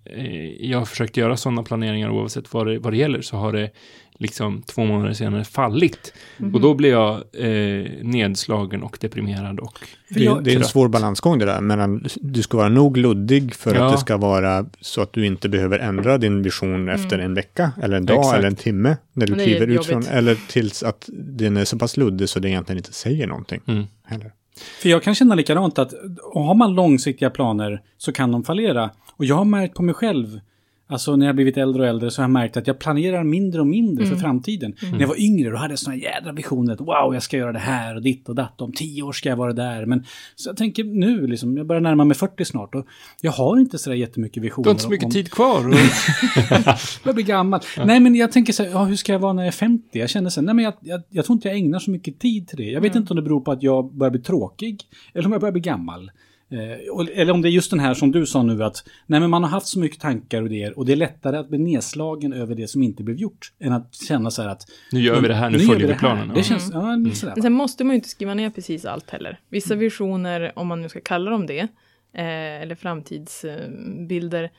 eh, 0.04 0.46
jag 0.70 0.78
har 0.78 0.84
försökt 0.86 1.16
göra 1.16 1.36
sådana 1.36 1.62
planeringar 1.62 2.10
oavsett 2.10 2.54
vad 2.54 2.66
det, 2.66 2.78
vad 2.78 2.92
det 2.92 2.96
gäller 2.96 3.20
så 3.20 3.36
har 3.36 3.52
det 3.52 3.70
liksom 4.20 4.62
två 4.62 4.84
månader 4.84 5.12
senare 5.12 5.44
fallit. 5.44 6.12
Mhm. 6.38 6.54
Och 6.54 6.60
då 6.60 6.74
blir 6.74 6.90
jag 6.90 7.14
eh, 7.32 7.90
nedslagen 8.02 8.82
och 8.82 8.98
deprimerad 9.00 9.60
och 9.60 9.78
Det, 10.08 10.20
jag- 10.24 10.44
det 10.44 10.52
är 10.52 10.56
en 10.56 10.64
svår 10.64 10.88
balansgång 10.88 11.38
det 11.38 11.44
där, 11.44 11.60
men 11.60 12.06
du 12.16 12.42
ska 12.42 12.56
vara 12.56 12.68
nog 12.68 12.96
luddig 12.96 13.54
för 13.54 13.74
Ja. 13.74 13.84
att 13.86 13.92
det 13.92 13.98
ska 13.98 14.16
vara 14.16 14.66
så 14.80 15.02
att 15.02 15.12
du 15.12 15.26
inte 15.26 15.48
behöver 15.48 15.78
ändra 15.78 16.18
din 16.18 16.42
vision 16.42 16.88
efter 16.88 17.18
en 17.18 17.34
vecka, 17.34 17.72
eller 17.82 17.96
en 17.96 18.06
dag, 18.06 18.18
Exakt. 18.18 18.38
eller 18.38 18.48
en 18.48 18.56
timme, 18.56 18.96
när 19.12 19.26
du 19.26 19.34
Det 19.34 19.42
är 19.42 19.44
kliver 19.44 19.66
ut 19.66 19.86
från, 19.86 20.06
eller 20.06 20.34
tills 20.48 20.82
att 20.82 21.08
den 21.12 21.56
är 21.56 21.64
så 21.64 21.78
pass 21.78 21.96
luddig 21.96 22.28
så 22.28 22.40
det 22.40 22.48
egentligen 22.48 22.78
inte 22.78 22.92
säger 22.92 23.26
någonting 23.26 23.60
mm. 23.66 23.84
heller. 24.04 24.32
För 24.82 24.88
jag 24.88 25.02
kan 25.02 25.14
känna 25.14 25.34
likadant 25.34 25.78
att 25.78 25.92
har 26.34 26.54
man 26.54 26.74
långsiktiga 26.74 27.30
planer 27.30 27.82
så 27.98 28.12
kan 28.12 28.32
de 28.32 28.44
fallera. 28.44 28.90
Och 29.16 29.24
jag 29.24 29.36
har 29.36 29.44
märkt 29.44 29.74
på 29.74 29.82
mig 29.82 29.94
själv, 29.94 30.40
alltså 30.90 31.16
när 31.16 31.26
jag 31.26 31.34
blivit 31.34 31.56
äldre 31.56 31.82
och 31.82 31.88
äldre 31.88 32.10
så 32.10 32.22
har 32.22 32.24
jag 32.24 32.30
märkt 32.30 32.56
att 32.56 32.66
jag 32.66 32.78
planerar 32.78 33.24
mindre 33.24 33.60
och 33.60 33.66
mindre 33.66 34.06
för 34.06 34.16
framtiden. 34.16 34.74
När 34.92 35.00
jag 35.00 35.08
var 35.08 35.20
yngre 35.20 35.50
då 35.50 35.56
hade 35.56 35.72
jag 35.72 35.78
såna 35.78 35.96
jädra 35.96 36.32
visioner 36.32 36.72
att 36.72 36.80
wow, 36.80 37.14
jag 37.14 37.22
ska 37.22 37.36
göra 37.36 37.52
det 37.52 37.58
här 37.58 37.96
och 37.96 38.02
ditt 38.02 38.28
och 38.28 38.34
datt. 38.34 38.60
Om 38.60 38.72
tio 38.72 39.02
år 39.02 39.12
ska 39.12 39.28
jag 39.28 39.36
vara 39.36 39.52
där. 39.52 39.86
Men 39.86 40.04
så 40.36 40.48
jag 40.48 40.56
tänker 40.56 40.84
nu, 40.84 41.26
liksom, 41.26 41.56
jag 41.56 41.66
börjar 41.66 41.80
närma 41.80 42.04
mig 42.04 42.16
40 42.16 42.44
snart 42.44 42.74
och 42.74 42.86
jag 43.20 43.32
har 43.32 43.58
inte 43.58 43.78
sådär 43.78 43.96
jättemycket 43.96 44.42
visioner. 44.42 44.64
Du 44.64 44.68
har 44.68 44.74
inte 44.74 44.82
så 44.82 44.90
mycket 44.90 45.04
om, 45.04 45.10
tid 45.10 45.30
kvar. 45.30 45.68
Och, 45.68 45.74
Jag 47.04 47.14
blir 47.14 47.24
gammal. 47.24 47.60
Nej, 47.84 48.00
men 48.00 48.14
jag 48.14 48.32
tänker 48.32 48.52
så 48.52 48.62
här, 48.62 48.70
ja, 48.70 48.84
hur 48.84 48.96
ska 48.96 49.12
jag 49.12 49.18
vara 49.18 49.32
när 49.32 49.42
jag 49.42 49.48
är 49.48 49.52
50? 49.52 49.98
Jag 49.98 50.10
känner 50.10 50.30
så 50.30 50.40
här, 50.40 50.46
nej 50.46 50.54
men 50.54 50.64
jag, 50.64 50.74
jag, 50.80 51.02
jag 51.10 51.24
tror 51.24 51.36
inte 51.36 51.48
jag 51.48 51.56
ägnar 51.56 51.78
så 51.78 51.90
mycket 51.90 52.18
tid 52.18 52.48
till 52.48 52.56
det. 52.56 52.70
Jag 52.70 52.80
vet 52.80 52.94
inte 52.94 53.12
om 53.12 53.16
det 53.16 53.22
beror 53.22 53.40
på 53.40 53.52
att 53.52 53.62
jag 53.62 53.94
börjar 53.94 54.10
bli 54.10 54.20
tråkig, 54.20 54.82
eller 55.14 55.26
om 55.26 55.32
jag 55.32 55.40
börjar 55.40 55.52
bli 55.52 55.60
gammal. 55.60 56.10
Eh, 56.52 57.20
eller 57.20 57.32
om 57.32 57.42
det 57.42 57.48
är 57.48 57.50
just 57.50 57.70
den 57.70 57.80
här 57.80 57.94
som 57.94 58.12
du 58.12 58.26
sa 58.26 58.42
nu 58.42 58.64
att, 58.64 58.84
nej 59.06 59.20
men 59.20 59.30
man 59.30 59.42
har 59.42 59.50
haft 59.50 59.66
så 59.66 59.78
mycket 59.78 60.00
tankar 60.00 60.42
och 60.42 60.46
idéer 60.46 60.78
och 60.78 60.86
det 60.86 60.92
är 60.92 60.96
lättare 60.96 61.36
att 61.36 61.48
bli 61.48 61.58
nedslagen 61.58 62.32
över 62.32 62.54
det 62.54 62.68
som 62.68 62.82
inte 62.82 63.02
blev 63.02 63.16
gjort. 63.16 63.52
Än 63.60 63.72
att 63.72 63.94
känna 63.94 64.30
så 64.30 64.42
här 64.42 64.48
att, 64.48 64.62
nu 64.92 65.00
gör 65.00 65.20
vi 65.20 65.28
det 65.28 65.34
här, 65.34 65.50
nu, 65.50 65.58
gör 65.58 65.66
följer 65.66 65.88
vi 65.88 65.94
planen. 65.94 66.28
Det 66.28 66.34
Ja. 66.36 66.42
känns, 66.42 66.70
ja, 66.72 66.96
lite 66.96 67.16
sådär. 67.16 67.32
Men 67.36 67.42
sen 67.42 67.52
måste 67.52 67.84
man 67.84 67.90
ju 67.90 67.96
inte 67.96 68.08
skriva 68.08 68.34
ner 68.34 68.50
precis 68.50 68.84
allt 68.84 69.10
heller. 69.10 69.40
Vissa 69.48 69.74
visioner, 69.74 70.52
om 70.56 70.66
man 70.68 70.82
nu 70.82 70.88
ska 70.88 71.00
kalla 71.00 71.30
dem 71.30 71.46
det, 71.46 71.60
eh, 72.14 72.62
eller 72.62 72.74
framtidsbilder, 72.74 74.50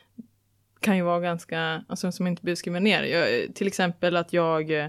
kan 0.80 0.98
ju 0.98 1.04
vara 1.04 1.20
ganska, 1.20 1.84
alltså 1.88 2.12
som 2.12 2.28
inte 2.28 2.42
behöver 2.44 2.56
skriva 2.56 2.80
ner. 2.80 3.04
Jag, 3.04 3.56
till 3.56 3.68
exempel 3.68 4.16
att 4.18 4.34
jag 4.34 4.80
eh, 4.80 4.86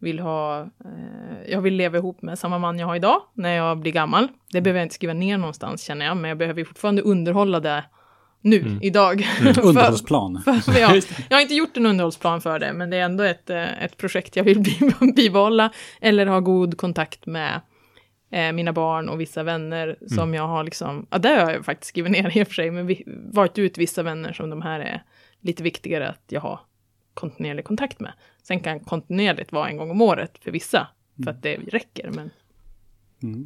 vill 0.00 0.18
ha, 0.18 0.60
eh, 0.60 1.50
jag 1.52 1.60
vill 1.60 1.74
leva 1.74 1.98
ihop 1.98 2.22
med 2.22 2.38
samma 2.38 2.58
man 2.58 2.78
jag 2.78 2.86
har 2.86 2.96
idag 2.96 3.22
när 3.34 3.56
jag 3.56 3.78
blir 3.78 3.92
gammal. 3.92 4.28
Det 4.52 4.60
behöver 4.60 4.80
jag 4.80 4.84
inte 4.84 4.94
skriva 4.94 5.12
ner 5.14 5.38
någonstans 5.38 5.82
känner 5.82 6.06
jag, 6.06 6.16
men 6.16 6.28
jag 6.28 6.38
behöver 6.38 6.58
ju 6.58 6.64
fortfarande 6.64 7.02
underhålla 7.02 7.60
det 7.60 7.84
nu, 8.42 8.78
idag. 8.82 9.22
För- 9.54 9.66
Underhållsplan. 9.66 10.42
för, 10.44 10.52
för 10.52 10.80
jag, 10.80 10.96
jag 11.30 11.36
har 11.36 11.42
inte 11.42 11.54
gjort 11.54 11.76
en 11.76 11.86
underhållsplan 11.86 12.40
för 12.40 12.58
det, 12.58 12.72
men 12.72 12.90
det 12.90 12.96
är 12.96 13.02
ändå 13.04 13.24
ett, 13.24 13.50
eh, 13.50 13.84
ett 13.84 13.96
projekt 13.96 14.36
jag 14.36 14.44
vill 14.44 14.60
bi- 15.00 15.12
bibehålla. 15.16 15.70
Eller 16.00 16.26
ha 16.26 16.40
god 16.40 16.76
kontakt 16.76 17.26
med 17.26 17.60
eh, 18.32 18.52
mina 18.52 18.72
barn 18.72 19.08
och 19.08 19.20
vissa 19.20 19.42
vänner 19.42 19.96
som 20.06 20.34
jag 20.34 20.46
har 20.48 20.64
liksom, 20.64 21.06
ja 21.10 21.18
det 21.18 21.28
har 21.28 21.50
jag 21.50 21.64
faktiskt 21.64 21.88
skrivit 21.88 22.12
ner 22.12 22.38
i 22.38 22.42
och 22.42 22.46
för 22.46 22.54
sig, 22.54 22.70
men 22.70 22.86
vi, 22.86 23.04
valt 23.32 23.58
ut 23.58 23.78
vissa 23.78 24.02
vänner 24.02 24.32
som 24.32 24.50
de 24.50 24.62
här 24.62 24.80
är 24.80 25.02
lite 25.42 25.62
viktigare 25.62 26.08
att 26.08 26.24
jag 26.28 26.40
har 26.40 26.60
kontinuerlig 27.14 27.64
kontakt 27.64 28.00
med. 28.00 28.12
Sen 28.42 28.60
kan 28.60 28.80
kontinuerligt 28.80 29.52
vara 29.52 29.68
en 29.68 29.76
gång 29.76 29.90
om 29.90 30.02
året 30.02 30.38
för 30.40 30.50
vissa, 30.50 30.88
för 31.24 31.30
att 31.30 31.42
det 31.42 31.56
räcker, 31.56 32.10
men 32.10 32.30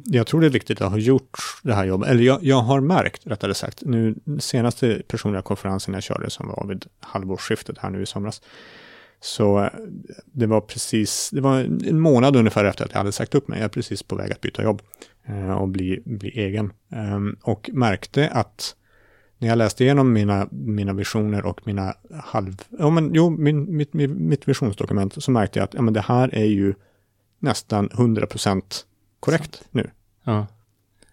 Jag 0.05 0.27
tror 0.27 0.41
det 0.41 0.47
är 0.47 0.51
viktigt 0.51 0.81
att 0.81 0.91
ha 0.91 0.97
gjort 0.97 1.37
det 1.63 1.73
här 1.73 1.85
jobbet, 1.85 2.09
eller 2.09 2.23
jag, 2.23 2.43
jag 2.43 2.61
har 2.61 2.79
märkt, 2.79 3.27
rättare 3.27 3.53
sagt, 3.53 3.81
nu 3.85 4.15
senaste 4.39 5.01
personliga 5.07 5.41
konferensen 5.41 5.93
jag 5.93 6.03
körde 6.03 6.29
som 6.29 6.47
var 6.47 6.65
vid 6.67 6.85
halvårsskiftet 6.99 7.77
här 7.77 7.89
nu 7.89 8.01
i 8.01 8.05
somras, 8.05 8.41
så 9.19 9.63
eh, 9.63 9.69
det 10.25 10.45
var 10.45 10.61
precis, 10.61 11.29
det 11.33 11.41
var 11.41 11.59
en 11.59 11.99
månad 11.99 12.35
ungefär 12.35 12.65
efter 12.65 12.85
att 12.85 12.91
jag 12.91 12.97
hade 12.97 13.11
sagt 13.11 13.35
upp 13.35 13.47
mig, 13.47 13.59
jag 13.59 13.65
är 13.65 13.69
precis 13.69 14.03
på 14.03 14.15
väg 14.15 14.31
att 14.31 14.41
byta 14.41 14.63
jobb 14.63 14.81
eh, 15.25 15.51
och 15.51 15.67
bli, 15.67 16.01
bli 16.05 16.29
egen. 16.29 16.73
Ehm, 16.91 17.37
och 17.41 17.69
märkte 17.73 18.29
att 18.29 18.75
när 19.37 19.47
jag 19.47 19.57
läste 19.57 19.83
igenom 19.83 20.13
mina, 20.13 20.47
mina 20.51 20.93
visioner 20.93 21.45
och 21.45 21.67
mina 21.67 21.93
halv... 22.23 22.61
Ja, 22.79 22.89
men 22.89 23.13
jo, 23.13 23.29
min, 23.29 23.77
mitt, 23.77 23.93
mitt, 23.93 24.47
visionsdokument 24.47 25.23
så 25.23 25.31
märkte 25.31 25.59
jag 25.59 25.63
att 25.63 25.73
ja, 25.73 25.81
men 25.81 25.93
det 25.93 26.01
här 26.01 26.35
är 26.35 26.45
ju 26.45 26.73
nästan 27.39 27.89
100% 27.89 28.61
korrekt 29.19 29.63
nu. 29.71 29.89
Ja. 30.23 30.47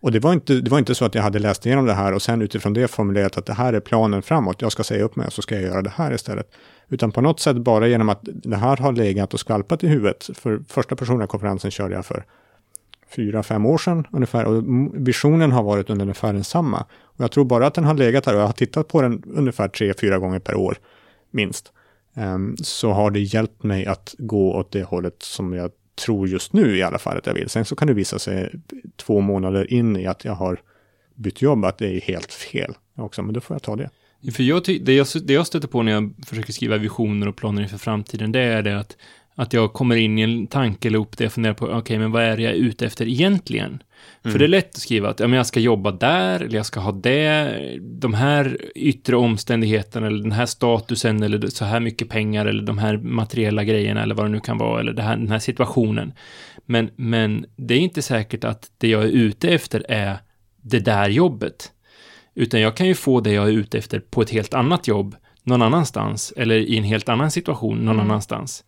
Och 0.00 0.12
det 0.12 0.20
var, 0.20 0.32
inte, 0.32 0.54
det 0.54 0.70
var 0.70 0.78
inte 0.78 0.94
så 0.94 1.04
att 1.04 1.14
jag 1.14 1.22
hade 1.22 1.38
läst 1.38 1.66
igenom 1.66 1.86
det 1.86 1.94
här 1.94 2.12
och 2.12 2.22
sen 2.22 2.42
utifrån 2.42 2.72
det 2.72 2.88
formulerat 2.88 3.38
att 3.38 3.46
det 3.46 3.52
här 3.52 3.72
är 3.72 3.80
planen 3.80 4.22
framåt. 4.22 4.62
Jag 4.62 4.72
ska 4.72 4.84
säga 4.84 5.04
upp 5.04 5.16
mig 5.16 5.26
och 5.26 5.32
så 5.32 5.42
ska 5.42 5.54
jag 5.54 5.64
göra 5.64 5.82
det 5.82 5.90
här 5.90 6.14
istället. 6.14 6.50
Utan 6.88 7.12
på 7.12 7.20
något 7.20 7.40
sätt 7.40 7.56
bara 7.56 7.86
genom 7.86 8.08
att 8.08 8.20
det 8.22 8.56
här 8.56 8.76
har 8.76 8.92
legat 8.92 9.34
och 9.34 9.40
skvalpat 9.40 9.84
i 9.84 9.88
huvudet. 9.88 10.30
För 10.34 10.62
första 10.68 10.96
personliga 10.96 11.26
konferensen 11.26 11.70
körde 11.70 11.94
jag 11.94 12.06
för 12.06 12.24
fyra, 13.16 13.42
fem 13.42 13.66
år 13.66 13.78
sedan 13.78 14.06
ungefär. 14.12 14.44
Och 14.44 14.64
visionen 14.94 15.52
har 15.52 15.62
varit 15.62 15.90
ungefär 15.90 16.32
densamma. 16.32 16.86
Och 17.02 17.20
jag 17.20 17.30
tror 17.30 17.44
bara 17.44 17.66
att 17.66 17.74
den 17.74 17.84
har 17.84 17.94
legat 17.94 18.24
där 18.24 18.34
och 18.34 18.40
jag 18.40 18.46
har 18.46 18.52
tittat 18.52 18.88
på 18.88 19.02
den 19.02 19.22
ungefär 19.26 19.68
tre, 19.68 19.94
fyra 20.00 20.18
gånger 20.18 20.38
per 20.38 20.54
år, 20.54 20.76
minst. 21.30 21.72
Um, 22.16 22.56
så 22.56 22.90
har 22.90 23.10
det 23.10 23.20
hjälpt 23.20 23.62
mig 23.62 23.86
att 23.86 24.14
gå 24.18 24.54
åt 24.54 24.72
det 24.72 24.82
hållet 24.82 25.22
som 25.22 25.52
jag 25.52 25.70
tror 26.04 26.28
just 26.28 26.52
nu 26.52 26.76
i 26.76 26.82
alla 26.82 26.98
fall 26.98 27.18
att 27.18 27.26
jag 27.26 27.34
vill. 27.34 27.48
Sen 27.48 27.64
så 27.64 27.76
kan 27.76 27.88
det 27.88 27.94
visa 27.94 28.18
sig 28.18 28.52
två 28.96 29.20
månader 29.20 29.72
in 29.72 29.96
i 29.96 30.06
att 30.06 30.24
jag 30.24 30.32
har 30.32 30.60
bytt 31.14 31.42
jobb 31.42 31.64
att 31.64 31.78
det 31.78 31.96
är 31.96 32.00
helt 32.00 32.32
fel 32.32 32.74
också, 32.96 33.22
men 33.22 33.34
då 33.34 33.40
får 33.40 33.54
jag 33.54 33.62
ta 33.62 33.76
det. 33.76 33.90
För 34.32 34.42
jag 34.42 34.62
det, 34.64 34.94
jag, 34.94 35.06
det 35.22 35.32
jag 35.32 35.46
stöter 35.46 35.68
på 35.68 35.82
när 35.82 35.92
jag 35.92 36.14
försöker 36.26 36.52
skriva 36.52 36.76
visioner 36.76 37.28
och 37.28 37.36
planer 37.36 37.62
inför 37.62 37.78
framtiden, 37.78 38.32
det 38.32 38.40
är 38.40 38.62
det 38.62 38.78
att, 38.78 38.96
att 39.34 39.52
jag 39.52 39.72
kommer 39.72 39.96
in 39.96 40.18
i 40.18 40.22
en 40.22 40.46
tankeloop 40.46 41.16
där 41.16 41.24
jag 41.24 41.32
funderar 41.32 41.54
på, 41.54 41.66
okej, 41.66 41.98
men 41.98 42.12
vad 42.12 42.22
är 42.22 42.36
det 42.36 42.42
jag 42.42 42.52
är 42.52 42.56
ute 42.56 42.86
efter 42.86 43.08
egentligen? 43.08 43.82
För 44.22 44.28
Mm. 44.28 44.38
det 44.38 44.44
är 44.44 44.48
lätt 44.48 44.68
att 44.68 44.76
skriva 44.80 45.08
att 45.08 45.20
ja, 45.20 45.28
men 45.28 45.36
jag 45.36 45.46
ska 45.46 45.60
jobba 45.60 45.90
där, 45.92 46.40
eller 46.40 46.56
jag 46.56 46.66
ska 46.66 46.80
ha 46.80 46.92
det, 46.92 47.52
de 47.80 48.14
här 48.14 48.58
yttre 48.74 49.16
omständigheterna, 49.16 50.06
eller 50.06 50.22
den 50.22 50.32
här 50.32 50.46
statusen, 50.46 51.22
eller 51.22 51.46
så 51.46 51.64
här 51.64 51.80
mycket 51.80 52.08
pengar, 52.08 52.46
eller 52.46 52.62
de 52.62 52.78
här 52.78 52.96
materiella 52.96 53.64
grejerna, 53.64 54.02
eller 54.02 54.14
vad 54.14 54.24
det 54.26 54.30
nu 54.30 54.40
kan 54.40 54.58
vara, 54.58 54.80
eller 54.80 55.02
här, 55.02 55.16
den 55.16 55.30
här 55.30 55.38
situationen. 55.38 56.12
Men, 56.66 56.90
men 56.96 57.46
det 57.56 57.74
är 57.74 57.78
inte 57.78 58.02
säkert 58.02 58.44
att 58.44 58.70
det 58.78 58.88
jag 58.88 59.02
är 59.02 59.08
ute 59.08 59.48
efter 59.48 59.84
är 59.88 60.16
det 60.62 60.78
där 60.80 61.08
jobbet. 61.08 61.72
Utan 62.34 62.60
jag 62.60 62.76
kan 62.76 62.86
ju 62.86 62.94
få 62.94 63.20
det 63.20 63.32
jag 63.32 63.48
är 63.48 63.52
ute 63.52 63.78
efter 63.78 64.00
på 64.00 64.22
ett 64.22 64.30
helt 64.30 64.54
annat 64.54 64.88
jobb, 64.88 65.16
någon 65.44 65.62
annanstans, 65.62 66.32
eller 66.36 66.56
i 66.56 66.78
en 66.78 66.84
helt 66.84 67.08
annan 67.08 67.30
situation 67.30 67.78
någon 67.78 67.94
Mm. 67.94 68.10
annanstans. 68.10 68.64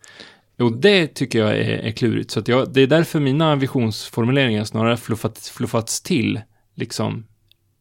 Och 0.59 0.77
det 0.77 1.07
tycker 1.07 1.39
jag 1.39 1.49
är, 1.57 1.79
är 1.79 1.91
klurigt. 1.91 2.31
Så 2.31 2.39
att 2.39 2.47
jag, 2.47 2.73
det 2.73 2.81
är 2.81 2.87
därför 2.87 3.19
mina 3.19 3.55
visionsformuleringar 3.55 4.63
snarare 4.63 4.97
fluffats, 4.97 5.49
fluffats 5.49 6.01
till, 6.01 6.41
liksom, 6.75 7.25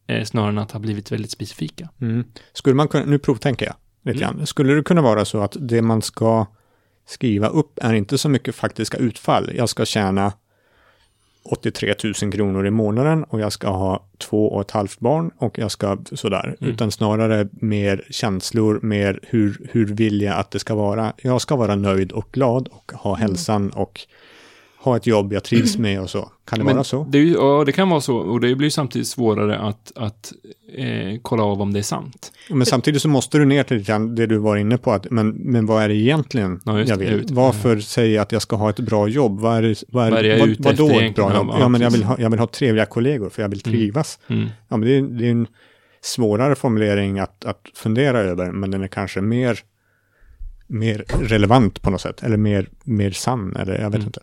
eh, 0.06 0.24
snarare 0.24 0.48
än 0.48 0.58
att 0.58 0.72
ha 0.72 0.80
blivit 0.80 1.12
väldigt 1.12 1.30
specifika. 1.30 1.88
Mm. 2.00 2.24
Skulle 2.52 2.74
man 2.74 2.88
kunna, 2.88 3.04
nu 3.04 3.18
provtänker 3.18 3.66
jag 3.66 3.74
lite 4.04 4.24
Mm. 4.24 4.36
grann. 4.36 4.46
Skulle 4.46 4.74
det 4.74 4.82
kunna 4.82 5.02
vara 5.02 5.24
så 5.24 5.40
att 5.42 5.56
det 5.60 5.82
man 5.82 6.02
ska 6.02 6.46
skriva 7.06 7.48
upp 7.48 7.78
är 7.82 7.94
inte 7.94 8.18
så 8.18 8.28
mycket 8.28 8.54
faktiska 8.54 8.96
utfall. 8.96 9.50
Jag 9.56 9.68
ska 9.68 9.84
tjäna 9.84 10.32
83 11.44 11.94
000 12.22 12.32
kronor 12.32 12.66
i 12.66 12.70
månaden 12.70 13.24
och 13.24 13.40
jag 13.40 13.52
ska 13.52 13.68
ha 13.68 14.06
två 14.18 14.52
och 14.52 14.60
ett 14.60 14.70
halvt 14.70 15.00
barn 15.00 15.30
och 15.38 15.58
jag 15.58 15.70
ska 15.70 15.98
sådär. 16.12 16.56
Mm. 16.60 16.72
Utan 16.72 16.90
snarare 16.90 17.48
mer 17.52 18.04
känslor, 18.10 18.80
mer 18.82 19.20
hur, 19.22 19.68
hur 19.70 19.86
vill 19.86 20.20
jag 20.20 20.38
att 20.38 20.50
det 20.50 20.58
ska 20.58 20.74
vara. 20.74 21.12
Jag 21.22 21.40
ska 21.40 21.56
vara 21.56 21.74
nöjd 21.74 22.12
och 22.12 22.28
glad 22.32 22.68
och 22.68 22.92
ha 22.92 23.14
hälsan 23.14 23.70
och 23.70 24.00
ha 24.84 24.96
ett 24.96 25.06
jobb 25.06 25.32
jag 25.32 25.44
trivs 25.44 25.78
med 25.78 26.00
och 26.00 26.10
så. 26.10 26.30
Kan 26.44 26.58
det 26.58 26.64
Men 26.64 26.74
vara 26.74 26.84
så? 26.84 27.06
Det 27.10 27.18
ju, 27.18 27.32
ja, 27.32 27.62
det 27.66 27.72
kan 27.72 27.88
vara 27.88 28.00
så. 28.00 28.16
Och 28.16 28.40
det 28.40 28.54
blir 28.54 28.70
samtidigt 28.70 29.08
svårare 29.08 29.58
att, 29.58 29.92
att 29.96 30.32
eh, 30.76 31.18
kolla 31.22 31.42
av 31.42 31.62
om 31.62 31.72
det 31.72 31.78
är 31.78 31.82
sant. 31.82 32.32
Men 32.50 32.66
samtidigt 32.66 33.02
så 33.02 33.08
måste 33.08 33.38
du 33.38 33.44
ner 33.44 33.62
till 33.62 33.84
det 34.14 34.26
du 34.26 34.36
var 34.38 34.56
inne 34.56 34.78
på, 34.78 34.92
att, 34.92 35.10
men, 35.10 35.28
men 35.28 35.66
vad 35.66 35.82
är 35.82 35.88
det 35.88 35.94
egentligen 35.94 36.60
Ja, 36.64 36.80
jag 36.80 36.96
vill? 36.96 37.08
ut- 37.12 37.30
Varför 37.30 37.78
säger 37.80 38.14
jag 38.14 38.22
att 38.22 38.32
jag 38.32 38.42
ska 38.42 38.56
ha 38.56 38.70
ett 38.70 38.80
bra 38.80 39.08
jobb? 39.08 39.40
Vad 39.40 39.56
är 39.64 39.76
vad 39.88 40.06
är, 40.06 40.10
Vad 40.10 40.24
är 40.24 40.38
vad, 40.38 40.56
vad 40.58 40.76
då 40.76 41.00
ett 41.00 41.14
bra 41.14 41.34
jobb? 41.34 41.48
Ja, 41.52 41.56
Ja, 41.60 41.68
men 41.68 41.80
jag 41.80 41.90
vill, 41.90 42.04
ha, 42.04 42.16
jag 42.20 42.30
vill 42.30 42.38
ha 42.40 42.46
trevliga 42.46 42.86
kollegor 42.86 43.28
för 43.30 43.42
jag 43.42 43.48
vill 43.48 43.62
Mm. 43.66 43.78
trivas. 43.78 44.18
Mm. 44.28 44.48
Ja, 44.68 44.76
men 44.76 44.88
det 44.88 44.96
är, 44.96 45.02
det 45.02 45.26
är 45.26 45.30
en 45.30 45.46
svårare 46.02 46.54
formulering 46.54 47.18
att, 47.18 47.44
att 47.44 47.60
fundera 47.74 48.18
över, 48.20 48.52
men 48.52 48.70
den 48.70 48.82
är 48.82 48.88
kanske 48.88 49.20
mer, 49.20 49.58
mer 50.66 51.04
relevant 51.20 51.82
på 51.82 51.90
något 51.90 52.00
sätt, 52.00 52.22
eller 52.22 52.36
mer, 52.36 52.68
mer 52.84 53.10
sann, 53.10 53.56
eller 53.56 53.72
jag 53.74 53.90
vet 53.90 53.94
Mm. 53.94 54.06
inte. 54.06 54.20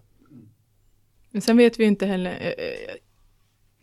Men 1.32 1.42
sen 1.42 1.58
vet 1.58 1.80
vi 1.80 1.84
inte 1.86 2.06
heller, 2.06 2.32
eh, 2.42 2.48
eh, 2.48 2.54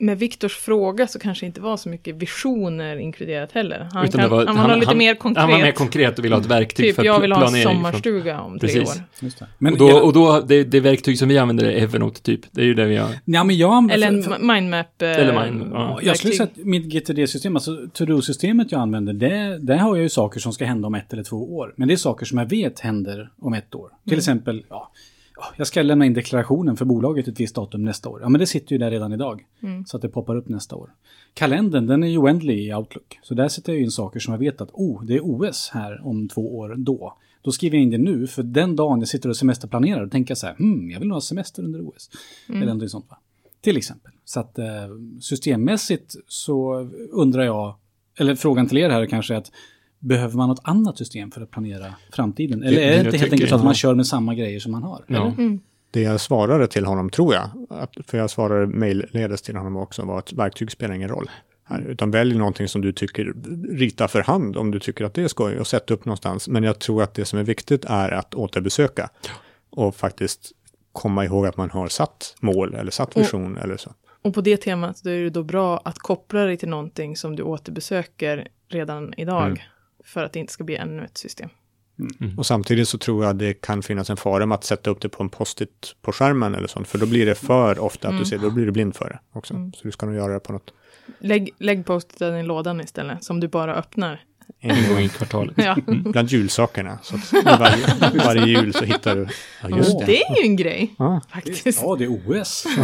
med 0.01 0.19
Viktors 0.19 0.57
fråga 0.57 1.07
så 1.07 1.19
kanske 1.19 1.47
inte 1.47 1.61
var 1.61 1.77
så 1.77 1.89
mycket 1.89 2.17
visioner 2.17 2.97
inkluderat 2.97 3.53
heller. 3.53 3.89
Han, 3.93 4.05
Utan 4.05 4.21
kan, 4.21 4.31
det 4.31 4.37
var- 4.37 4.47
han, 4.47 4.71
var 4.71 4.77
lite 4.77 4.95
mer 4.95 5.15
konkret. 5.15 5.41
Han 5.43 5.51
var 5.51 5.59
mer 5.59 5.73
konkret 5.73 6.19
och 6.19 6.25
ville 6.25 6.35
ha 6.35 6.41
ett 6.43 6.47
verktyg 6.51 6.87
typ, 6.87 6.97
för 6.97 7.05
jag 7.05 7.21
vill 7.21 7.33
ha 7.33 7.39
en 7.45 7.49
planering. 7.53 7.77
sommarstuga 7.77 8.41
om 8.41 8.59
tre 8.59 8.69
Precis. 8.69 8.97
år. 8.97 9.03
Just 9.21 9.39
det. 9.39 9.47
Men, 9.59 9.73
och 9.73 9.79
då, 9.79 9.99
och 9.99 10.13
då 10.13 10.41
det, 10.41 10.65
det 10.65 10.81
verktyg 10.81 11.19
som 11.19 11.29
vi 11.29 11.39
använder 11.39 11.65
är 11.67 11.83
Evernote 11.83 12.23
typ. 12.23 12.41
Det 12.51 12.61
är 12.61 12.65
ju 12.65 12.75
det 12.75 12.85
vi 12.87 12.97
har. 12.97 13.11
ja, 13.25 13.45
men 13.45 13.57
jag 13.57 13.73
använder... 13.75 13.95
Eller 13.95 14.17
en 14.19 14.23
för- 14.23 14.31
för- 14.31 14.55
mindmap. 14.55 15.03
eh, 15.03 15.09
Eller 15.09 15.33
mind- 15.51 15.71
ja. 15.75 15.99
Jag 16.03 16.17
skulle 16.17 16.33
säga 16.33 16.49
att 16.57 16.65
mitt 16.65 16.85
GTD-system, 16.85 17.57
alltså 17.57 17.77
to-do-systemet 17.93 18.73
jag 18.73 18.81
använder, 18.81 19.13
det, 19.13 19.59
där 19.59 19.77
har 19.77 19.97
jag 19.97 20.03
ju 20.03 20.09
saker 20.09 20.41
som 20.41 20.53
ska 20.53 20.65
hända 20.65 20.87
om 20.87 20.95
ett 20.95 21.13
eller 21.13 21.23
två 21.25 21.57
år. 21.57 21.75
Men 21.77 21.89
det 21.89 21.95
är 21.95 21.97
saker 21.97 22.27
som 22.27 22.39
jag 22.39 22.47
vet 22.47 22.81
händer 22.81 23.31
om 23.41 23.55
ett 23.55 23.75
år. 23.75 23.89
Till 24.05 24.13
Mm. 24.13 24.19
exempel, 24.19 24.65
ja, 24.69 24.91
jag 25.57 25.67
ska 25.67 25.83
lämna 25.83 26.07
in 26.07 26.15
deklarationen 26.15 26.77
för 26.77 26.85
bolaget 26.85 27.29
ett 27.29 27.41
visst 27.41 27.55
datum 27.55 27.85
nästa 27.85 28.09
år. 28.09 28.21
Ja, 28.23 28.29
men 28.29 28.39
det 28.39 28.47
sitter 28.47 28.73
ju 28.73 28.79
där 28.79 28.91
redan 28.91 29.13
idag. 29.13 29.47
Mm. 29.63 29.85
Så 29.87 29.97
att 29.97 30.03
det 30.03 30.09
poppar 30.09 30.37
upp 30.37 30.49
nästa 30.49 30.77
år. 30.77 30.91
Kalendern, 31.35 31.87
den 31.87 32.03
är 32.03 32.09
ju 32.09 32.19
oändlig 32.19 32.59
i 32.59 32.75
Outlook. 32.75 33.19
Så 33.23 33.35
där 33.35 33.49
sätter 33.49 33.73
jag 33.73 33.83
in 33.83 33.91
saker 33.91 34.21
som 34.21 34.33
jag 34.33 34.39
vet 34.39 34.61
att, 34.61 34.71
oh, 34.73 35.05
det 35.05 35.15
är 35.15 35.21
OS 35.23 35.71
här 35.75 36.07
om 36.07 36.29
två 36.29 36.59
år 36.59 36.75
då. 36.79 37.17
Då 37.43 37.53
skriver 37.53 37.77
jag 37.77 37.83
in 37.83 37.91
det 37.91 37.99
nu, 37.99 38.27
för 38.27 38.43
den 38.43 38.77
dagen 38.77 38.99
jag 38.99 39.09
sitter 39.09 39.29
och 39.29 39.37
semesterplanerar, 39.37 40.05
då 40.05 40.11
tänker 40.11 40.35
så 40.35 40.47
här, 40.47 40.55
hmm, 40.55 40.91
jag 40.91 40.99
vill 40.99 41.09
nog 41.09 41.17
ha 41.17 41.21
semester 41.21 41.63
under 41.63 41.89
OS. 41.89 42.11
Mm. 42.49 42.63
Eller 42.63 42.75
något 42.75 42.91
sånt 42.91 43.07
va. 43.11 43.19
Till 43.61 43.77
exempel. 43.77 44.13
Så 44.25 44.41
att 44.41 44.59
eh, 44.59 44.67
systemmässigt 45.21 46.17
så 46.27 46.89
undrar 47.11 47.43
jag, 47.43 47.75
eller 48.19 48.35
frågan 48.35 48.69
till 48.69 48.79
er 48.79 48.91
här 48.91 49.03
är 49.03 49.07
kanske 49.07 49.37
att 49.37 49.53
behöver 49.99 50.37
man 50.37 50.49
något 50.49 50.61
annat 50.65 50.99
system 50.99 51.31
för 51.31 51.41
att 51.41 51.51
planera 51.51 51.95
framtiden? 52.13 52.63
Eller 52.63 52.77
Det- 52.81 52.85
är 52.85 52.91
det 52.91 53.05
inte 53.07 53.19
helt 53.19 53.33
enkelt 53.33 53.49
så 53.51 53.55
att 53.57 53.61
ja. 53.61 53.65
man 53.65 53.75
kör 53.75 53.95
med 53.95 54.07
samma 54.07 54.35
grejer 54.35 54.61
som 54.61 54.73
man 54.73 54.83
har? 54.83 55.05
Ja. 55.07 55.27
Mm. 55.27 55.61
Det 55.91 56.01
jag 56.01 56.21
svarade 56.21 56.67
till 56.67 56.87
honom, 56.87 57.11
tror 57.11 57.35
jag, 57.35 57.51
att, 57.71 57.95
för 58.07 58.19
jag 58.19 58.31
svarade 58.31 58.67
mejlledes 58.67 59.43
till 59.43 59.57
honom 59.57 59.77
också, 59.77 60.03
var 60.05 60.19
att 60.19 60.33
verktyg 60.33 60.71
spelar 60.73 60.95
ingen 60.95 61.09
roll. 61.09 61.31
Här, 61.65 61.81
utan 61.89 62.11
välj 62.11 62.39
någonting 62.39 62.69
som 62.69 62.81
du 62.81 62.93
tycker, 62.93 63.35
rita 63.77 64.09
för 64.09 64.23
hand 64.23 64.57
om 64.57 64.71
du 64.71 64.81
tycker 64.81 65.05
att 65.05 65.15
det 65.15 65.23
är 65.23 65.29
skoj 65.29 65.59
och 65.59 65.67
sätta 65.67 65.95
upp 65.95 66.05
någonstans. 66.05 66.49
Men 66.49 66.65
jag 66.65 66.79
tror 66.79 67.03
att 67.03 67.15
det 67.15 67.25
som 67.25 67.39
är 67.39 67.43
viktigt 67.45 67.85
är 67.85 68.11
att 68.11 68.35
återbesöka 68.35 69.11
och 69.71 69.95
faktiskt 69.97 70.53
komma 70.93 71.25
ihåg 71.25 71.47
att 71.47 71.57
man 71.57 71.71
har 71.71 71.89
satt 71.89 72.35
mål 72.41 72.75
eller 72.75 72.91
satt 72.91 73.15
Och- 73.17 73.23
vision 73.23 73.57
eller 73.59 73.77
så. 73.77 73.93
Och 74.23 74.35
på 74.35 74.41
det 74.41 74.57
temat 74.57 75.01
då 75.05 75.11
är 75.11 75.21
det 75.21 75.31
då 75.31 75.43
bra 75.43 75.81
att 75.85 75.99
koppla 75.99 76.41
dig 76.45 76.57
till 76.57 76.69
någonting 76.69 77.17
som 77.17 77.37
du 77.37 77.43
återbesöker 77.43 78.49
redan 78.69 79.15
idag. 79.17 79.47
Mm. 79.47 79.59
För 80.09 80.25
att 80.25 80.33
det 80.33 80.39
inte 80.39 80.53
ska 80.53 80.65
bli 80.65 80.77
ännu 80.77 81.05
ett 81.05 81.19
system. 81.19 81.49
Och 82.37 82.47
samtidigt 82.47 82.89
så 82.89 82.99
tror 82.99 83.25
jag 83.25 83.37
det 83.37 83.55
kan 83.55 83.83
finnas 83.83 84.11
en 84.11 84.17
fara 84.17 84.47
med 84.47 84.55
att 84.55 84.65
sätta 84.65 84.91
upp 84.91 85.01
det 85.01 85.09
på 85.09 85.23
en 85.23 85.29
post-it 85.29 85.95
på 86.03 86.13
skärmen 86.13 86.55
eller 86.55 86.69
sånt, 86.69 86.89
för 86.89 86.99
då 86.99 87.07
blir 87.07 87.27
det 87.27 87.35
för 87.35 87.79
ofta 87.79 88.09
att 88.09 88.13
Mm. 88.13 88.23
du 88.25 88.31
ser, 88.31 88.39
då 88.39 88.51
blir 88.51 88.67
du 88.67 88.73
blind 88.73 88.97
för 88.97 89.09
det 89.09 89.19
också. 89.39 89.55
Mm. 89.55 89.73
Så 89.73 89.81
du 89.83 89.91
ska 89.93 90.07
nog 90.07 90.15
göra 90.15 90.33
det 90.33 90.41
på 90.41 90.53
något 90.53 90.73
Lägg, 91.19 91.51
lägg 91.59 91.87
post-iten 91.87 92.37
i 92.37 92.43
lådan 92.43 92.81
istället, 92.81 93.25
som 93.25 93.41
du 93.41 93.49
bara 93.49 93.75
öppnar. 93.75 94.21
En 94.61 94.89
gång 94.95 94.99
i 95.03 95.09
kvartalet. 95.09 95.55
Ja. 95.57 95.77
bland 95.87 96.29
julsakerna. 96.29 96.99
Så 97.03 97.17
att 97.17 97.33
varje, 97.59 97.87
varje 98.25 98.47
jul 98.47 98.73
så 98.75 98.85
hittar 98.85 99.17
du, 99.17 99.29
ja 99.63 99.77
just 99.77 99.95
Och 99.95 100.01
det. 100.01 100.07
det 100.07 100.23
är 100.23 100.37
ju 100.43 100.49
en 100.49 100.57
grej, 100.57 100.95
Ja. 100.99 101.21
faktiskt. 101.33 101.83
Ja, 101.83 101.97
det 101.97 102.05
är 102.05 102.09
OS. 102.09 102.65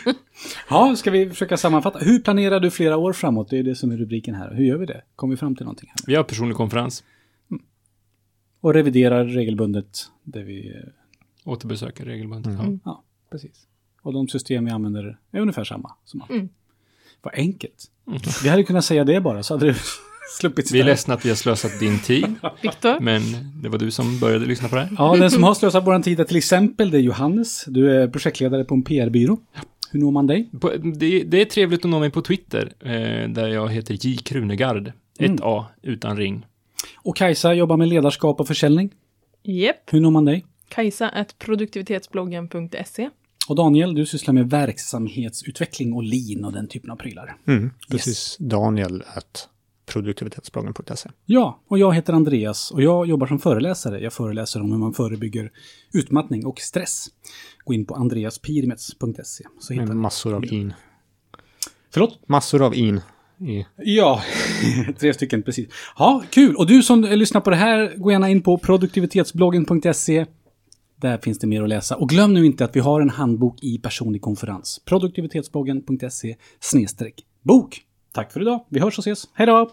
ja, 0.72 0.96
ska 0.96 1.10
vi 1.10 1.28
försöka 1.30 1.56
sammanfatta. 1.56 1.98
Hur 1.98 2.18
planerar 2.20 2.60
du 2.60 2.70
flera 2.70 2.96
år 2.96 3.12
framåt? 3.12 3.50
Det 3.50 3.58
är 3.58 3.62
det 3.62 3.74
som 3.74 3.90
är 3.90 3.96
rubriken 3.96 4.34
här. 4.34 4.54
Hur 4.54 4.64
gör 4.64 4.76
vi 4.76 4.86
det? 4.86 5.02
Kommer 5.16 5.34
vi 5.34 5.36
fram 5.38 5.56
till 5.56 5.64
någonting? 5.64 5.88
Här? 5.88 5.96
Vi 6.06 6.14
har 6.14 6.24
personlig 6.24 6.56
konferens. 6.56 7.04
Och 8.60 8.74
reviderar 8.74 9.24
regelbundet 9.24 9.98
det 10.24 10.42
vi... 10.42 10.68
eh, 10.68 10.82
Återbesöker 11.44 12.04
regelbundet. 12.04 12.52
Mm. 12.60 12.80
Ja. 12.84 12.90
Ja, 12.90 13.02
precis. 13.30 13.66
Och 14.02 14.12
de 14.12 14.28
system 14.28 14.64
vi 14.64 14.70
använder 14.70 15.18
är 15.32 15.40
ungefär 15.40 15.64
samma. 15.64 15.90
Som. 16.04 16.22
Mm. 16.30 16.48
Vad 17.22 17.34
enkelt. 17.34 17.90
Vi 18.42 18.48
hade 18.48 18.64
kunnat 18.64 18.84
säga 18.84 19.04
det 19.04 19.20
bara, 19.20 19.42
så 19.42 19.54
hade 19.54 19.66
det 19.66 19.76
sluppit 20.38 20.70
Vi 20.72 20.80
är 20.80 20.84
ledsna 20.84 21.14
att 21.14 21.24
vi 21.24 21.28
har 21.28 21.36
slösat 21.36 21.78
din 21.80 21.98
tid, 21.98 22.24
Viktor? 22.62 23.00
men 23.00 23.22
det 23.62 23.68
var 23.68 23.78
du 23.78 23.90
som 23.90 24.18
började 24.20 24.46
lyssna 24.46 24.68
på 24.68 24.76
det 24.76 24.82
här. 24.82 24.90
Ja, 24.98 25.16
den 25.16 25.30
som 25.30 25.42
har 25.42 25.54
slösat 25.54 25.86
vår 25.86 25.98
tid 26.02 26.20
är 26.20 26.24
till 26.24 26.36
exempel 26.36 26.90
det 26.90 26.98
är 26.98 27.02
Johannes. 27.02 27.64
Du 27.66 27.96
är 28.02 28.08
projektledare 28.08 28.64
på 28.64 28.74
en 28.74 28.82
PR-byrå. 28.82 29.38
Hur 29.92 30.00
når 30.00 30.10
man 30.10 30.26
dig? 30.26 30.50
På, 30.60 30.70
det, 30.76 31.24
det 31.24 31.40
är 31.40 31.44
trevligt 31.44 31.84
att 31.84 31.90
nå 31.90 31.98
mig 32.00 32.10
på 32.10 32.22
Twitter, 32.22 32.72
eh, 32.80 33.28
där 33.28 33.48
jag 33.48 33.68
heter 33.72 34.06
J. 34.06 34.16
Krunegard. 34.16 34.92
Ett 35.18 35.28
Mm. 35.28 35.38
A 35.42 35.66
utan 35.82 36.16
ring. 36.16 36.46
Och 36.96 37.16
Kajsa 37.16 37.54
jobbar 37.54 37.76
med 37.76 37.88
ledarskap 37.88 38.40
och 38.40 38.46
försäljning. 38.46 38.90
Japp. 39.42 39.92
Hur 39.92 40.00
når 40.00 40.10
man 40.10 40.24
dig? 40.24 40.44
Kajsa 40.68 41.08
at 41.08 41.38
produktivitetsbloggen.se. 41.38 43.10
Och 43.48 43.56
Daniel, 43.56 43.94
du 43.94 44.06
sysslar 44.06 44.34
med 44.34 44.50
verksamhetsutveckling 44.50 45.92
och 45.92 46.02
lean 46.02 46.44
och 46.44 46.52
den 46.52 46.68
typen 46.68 46.90
av 46.90 46.96
prylar. 46.96 47.36
Mm, 47.46 47.70
precis. 47.90 48.36
Daniel 48.40 49.02
at 49.16 49.48
produktivitetsbloggen.se. 49.86 51.10
Ja, 51.26 51.60
och 51.68 51.78
jag 51.78 51.94
heter 51.94 52.12
Andreas 52.12 52.70
och 52.70 52.82
jag 52.82 53.06
jobbar 53.06 53.26
som 53.26 53.38
föreläsare. 53.38 54.00
Jag 54.00 54.12
föreläser 54.12 54.60
om 54.60 54.72
hur 54.72 54.78
man 54.78 54.94
förebygger 54.94 55.50
utmattning 55.92 56.46
och 56.46 56.60
stress. 56.60 57.06
Gå 57.64 57.74
in 57.74 57.86
på 57.86 57.94
andreaspirmets.se. 57.94 59.44
Så 59.60 59.72
hittar 59.72 59.86
Med 59.86 59.96
massor 59.96 60.34
av 60.34 60.44
in. 60.44 60.74
Förlåt? 61.90 62.28
Massor 62.28 62.62
av 62.62 62.74
in. 62.74 63.00
I, 63.40 63.66
Ja, 63.76 64.22
tre 65.00 65.14
stycken 65.14 65.42
precis. 65.42 65.68
Ja, 65.98 66.22
kul. 66.30 66.56
Och 66.56 66.66
du 66.66 66.82
som 66.82 67.02
lyssnar 67.02 67.40
på 67.40 67.50
det 67.50 67.56
här, 67.56 67.94
gå 67.96 68.10
gärna 68.10 68.30
in 68.30 68.42
på 68.42 68.58
produktivitetsbloggen.se. 68.58 70.26
Där 70.96 71.18
finns 71.18 71.38
det 71.38 71.46
mer 71.46 71.62
att 71.62 71.68
läsa. 71.68 71.96
Och 71.96 72.08
glöm 72.08 72.34
nu 72.34 72.46
inte 72.46 72.64
att 72.64 72.76
vi 72.76 72.80
har 72.80 73.00
en 73.00 73.10
handbok 73.10 73.62
i 73.62 73.78
personlig 73.78 74.22
konferens. 74.22 74.82
Produktivitetsbloggen.se 74.84 76.36
snedstreck 76.60 77.14
bok. 77.42 77.80
Tack 78.12 78.32
för 78.32 78.40
idag. 78.40 78.66
Vi 78.68 78.80
hörs 78.80 78.98
och 78.98 79.06
ses. 79.06 79.28
Hej 79.34 79.46
då! 79.46 79.70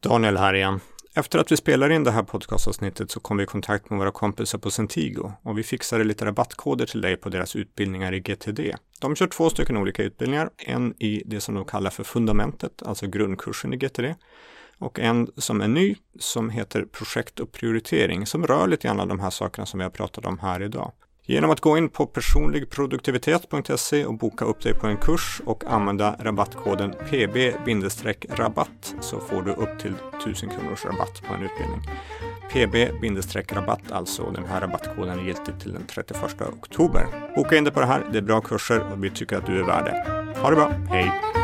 Daniel 0.00 0.36
här 0.36 0.54
igen. 0.54 0.80
Efter 1.14 1.38
att 1.38 1.52
vi 1.52 1.56
spelar 1.56 1.90
in 1.90 2.04
det 2.04 2.10
här 2.10 2.22
podcastavsnittet 2.22 3.10
så 3.10 3.20
kom 3.20 3.36
vi 3.36 3.42
i 3.42 3.46
kontakt 3.46 3.90
med 3.90 3.98
våra 3.98 4.10
kompisar 4.10 4.58
på 4.58 4.70
Centigo 4.70 5.32
och 5.42 5.58
vi 5.58 5.62
fixade 5.62 6.04
lite 6.04 6.24
rabattkoder 6.24 6.86
till 6.86 7.00
dig 7.00 7.16
på 7.16 7.28
deras 7.28 7.56
utbildningar 7.56 8.14
i 8.14 8.20
GTD. 8.20 8.60
De 9.00 9.16
kör 9.16 9.26
två 9.26 9.50
stycken 9.50 9.76
olika 9.76 10.02
utbildningar, 10.02 10.50
en 10.58 10.94
i 11.02 11.22
det 11.26 11.40
som 11.40 11.54
de 11.54 11.64
kallar 11.64 11.90
för 11.90 12.04
fundamentet, 12.04 12.82
alltså 12.82 13.06
grundkursen 13.06 13.72
i 13.72 13.76
GTD 13.76 14.14
och 14.78 15.00
en 15.00 15.30
som 15.36 15.60
är 15.60 15.68
ny 15.68 15.96
som 16.18 16.50
heter 16.50 16.84
projekt 16.84 17.40
och 17.40 17.52
prioritering 17.52 18.26
som 18.26 18.46
rör 18.46 18.66
lite 18.66 18.88
grann 18.88 19.00
av 19.00 19.08
de 19.08 19.20
här 19.20 19.30
sakerna 19.30 19.66
som 19.66 19.78
vi 19.78 19.84
har 19.84 19.90
pratat 19.90 20.26
om 20.26 20.38
här 20.38 20.62
idag. 20.62 20.92
Genom 21.26 21.50
att 21.50 21.60
gå 21.60 21.78
in 21.78 21.88
på 21.88 22.06
personligproduktivitet.se 22.06 24.06
och 24.06 24.14
boka 24.14 24.44
upp 24.44 24.62
dig 24.62 24.74
på 24.74 24.86
en 24.86 24.96
kurs 24.96 25.40
och 25.46 25.64
använda 25.64 26.16
rabattkoden 26.18 26.94
PB-rabatt 27.10 28.94
så 29.00 29.20
får 29.20 29.42
du 29.42 29.52
upp 29.52 29.78
till 29.78 29.94
1000 30.20 30.50
kronors 30.50 30.84
rabatt 30.84 31.22
på 31.28 31.34
en 31.34 31.42
utbildning. 31.42 31.80
PB-rabatt 32.52 33.92
alltså, 33.92 34.30
den 34.30 34.44
här 34.44 34.60
rabattkoden 34.60 35.18
är 35.18 35.24
giltig 35.24 35.60
till 35.60 35.72
den 35.72 35.86
31 35.86 36.40
oktober. 36.40 37.06
Boka 37.36 37.56
in 37.56 37.64
dig 37.64 37.72
på 37.72 37.80
det 37.80 37.86
här, 37.86 38.02
det 38.12 38.18
är 38.18 38.22
bra 38.22 38.40
kurser 38.40 38.92
och 38.92 39.04
vi 39.04 39.10
tycker 39.10 39.36
att 39.36 39.46
du 39.46 39.58
är 39.58 39.64
värd 39.64 39.84
det. 39.84 40.40
Ha 40.40 40.50
det 40.50 40.56
bra, 40.56 40.72
hej! 40.90 41.41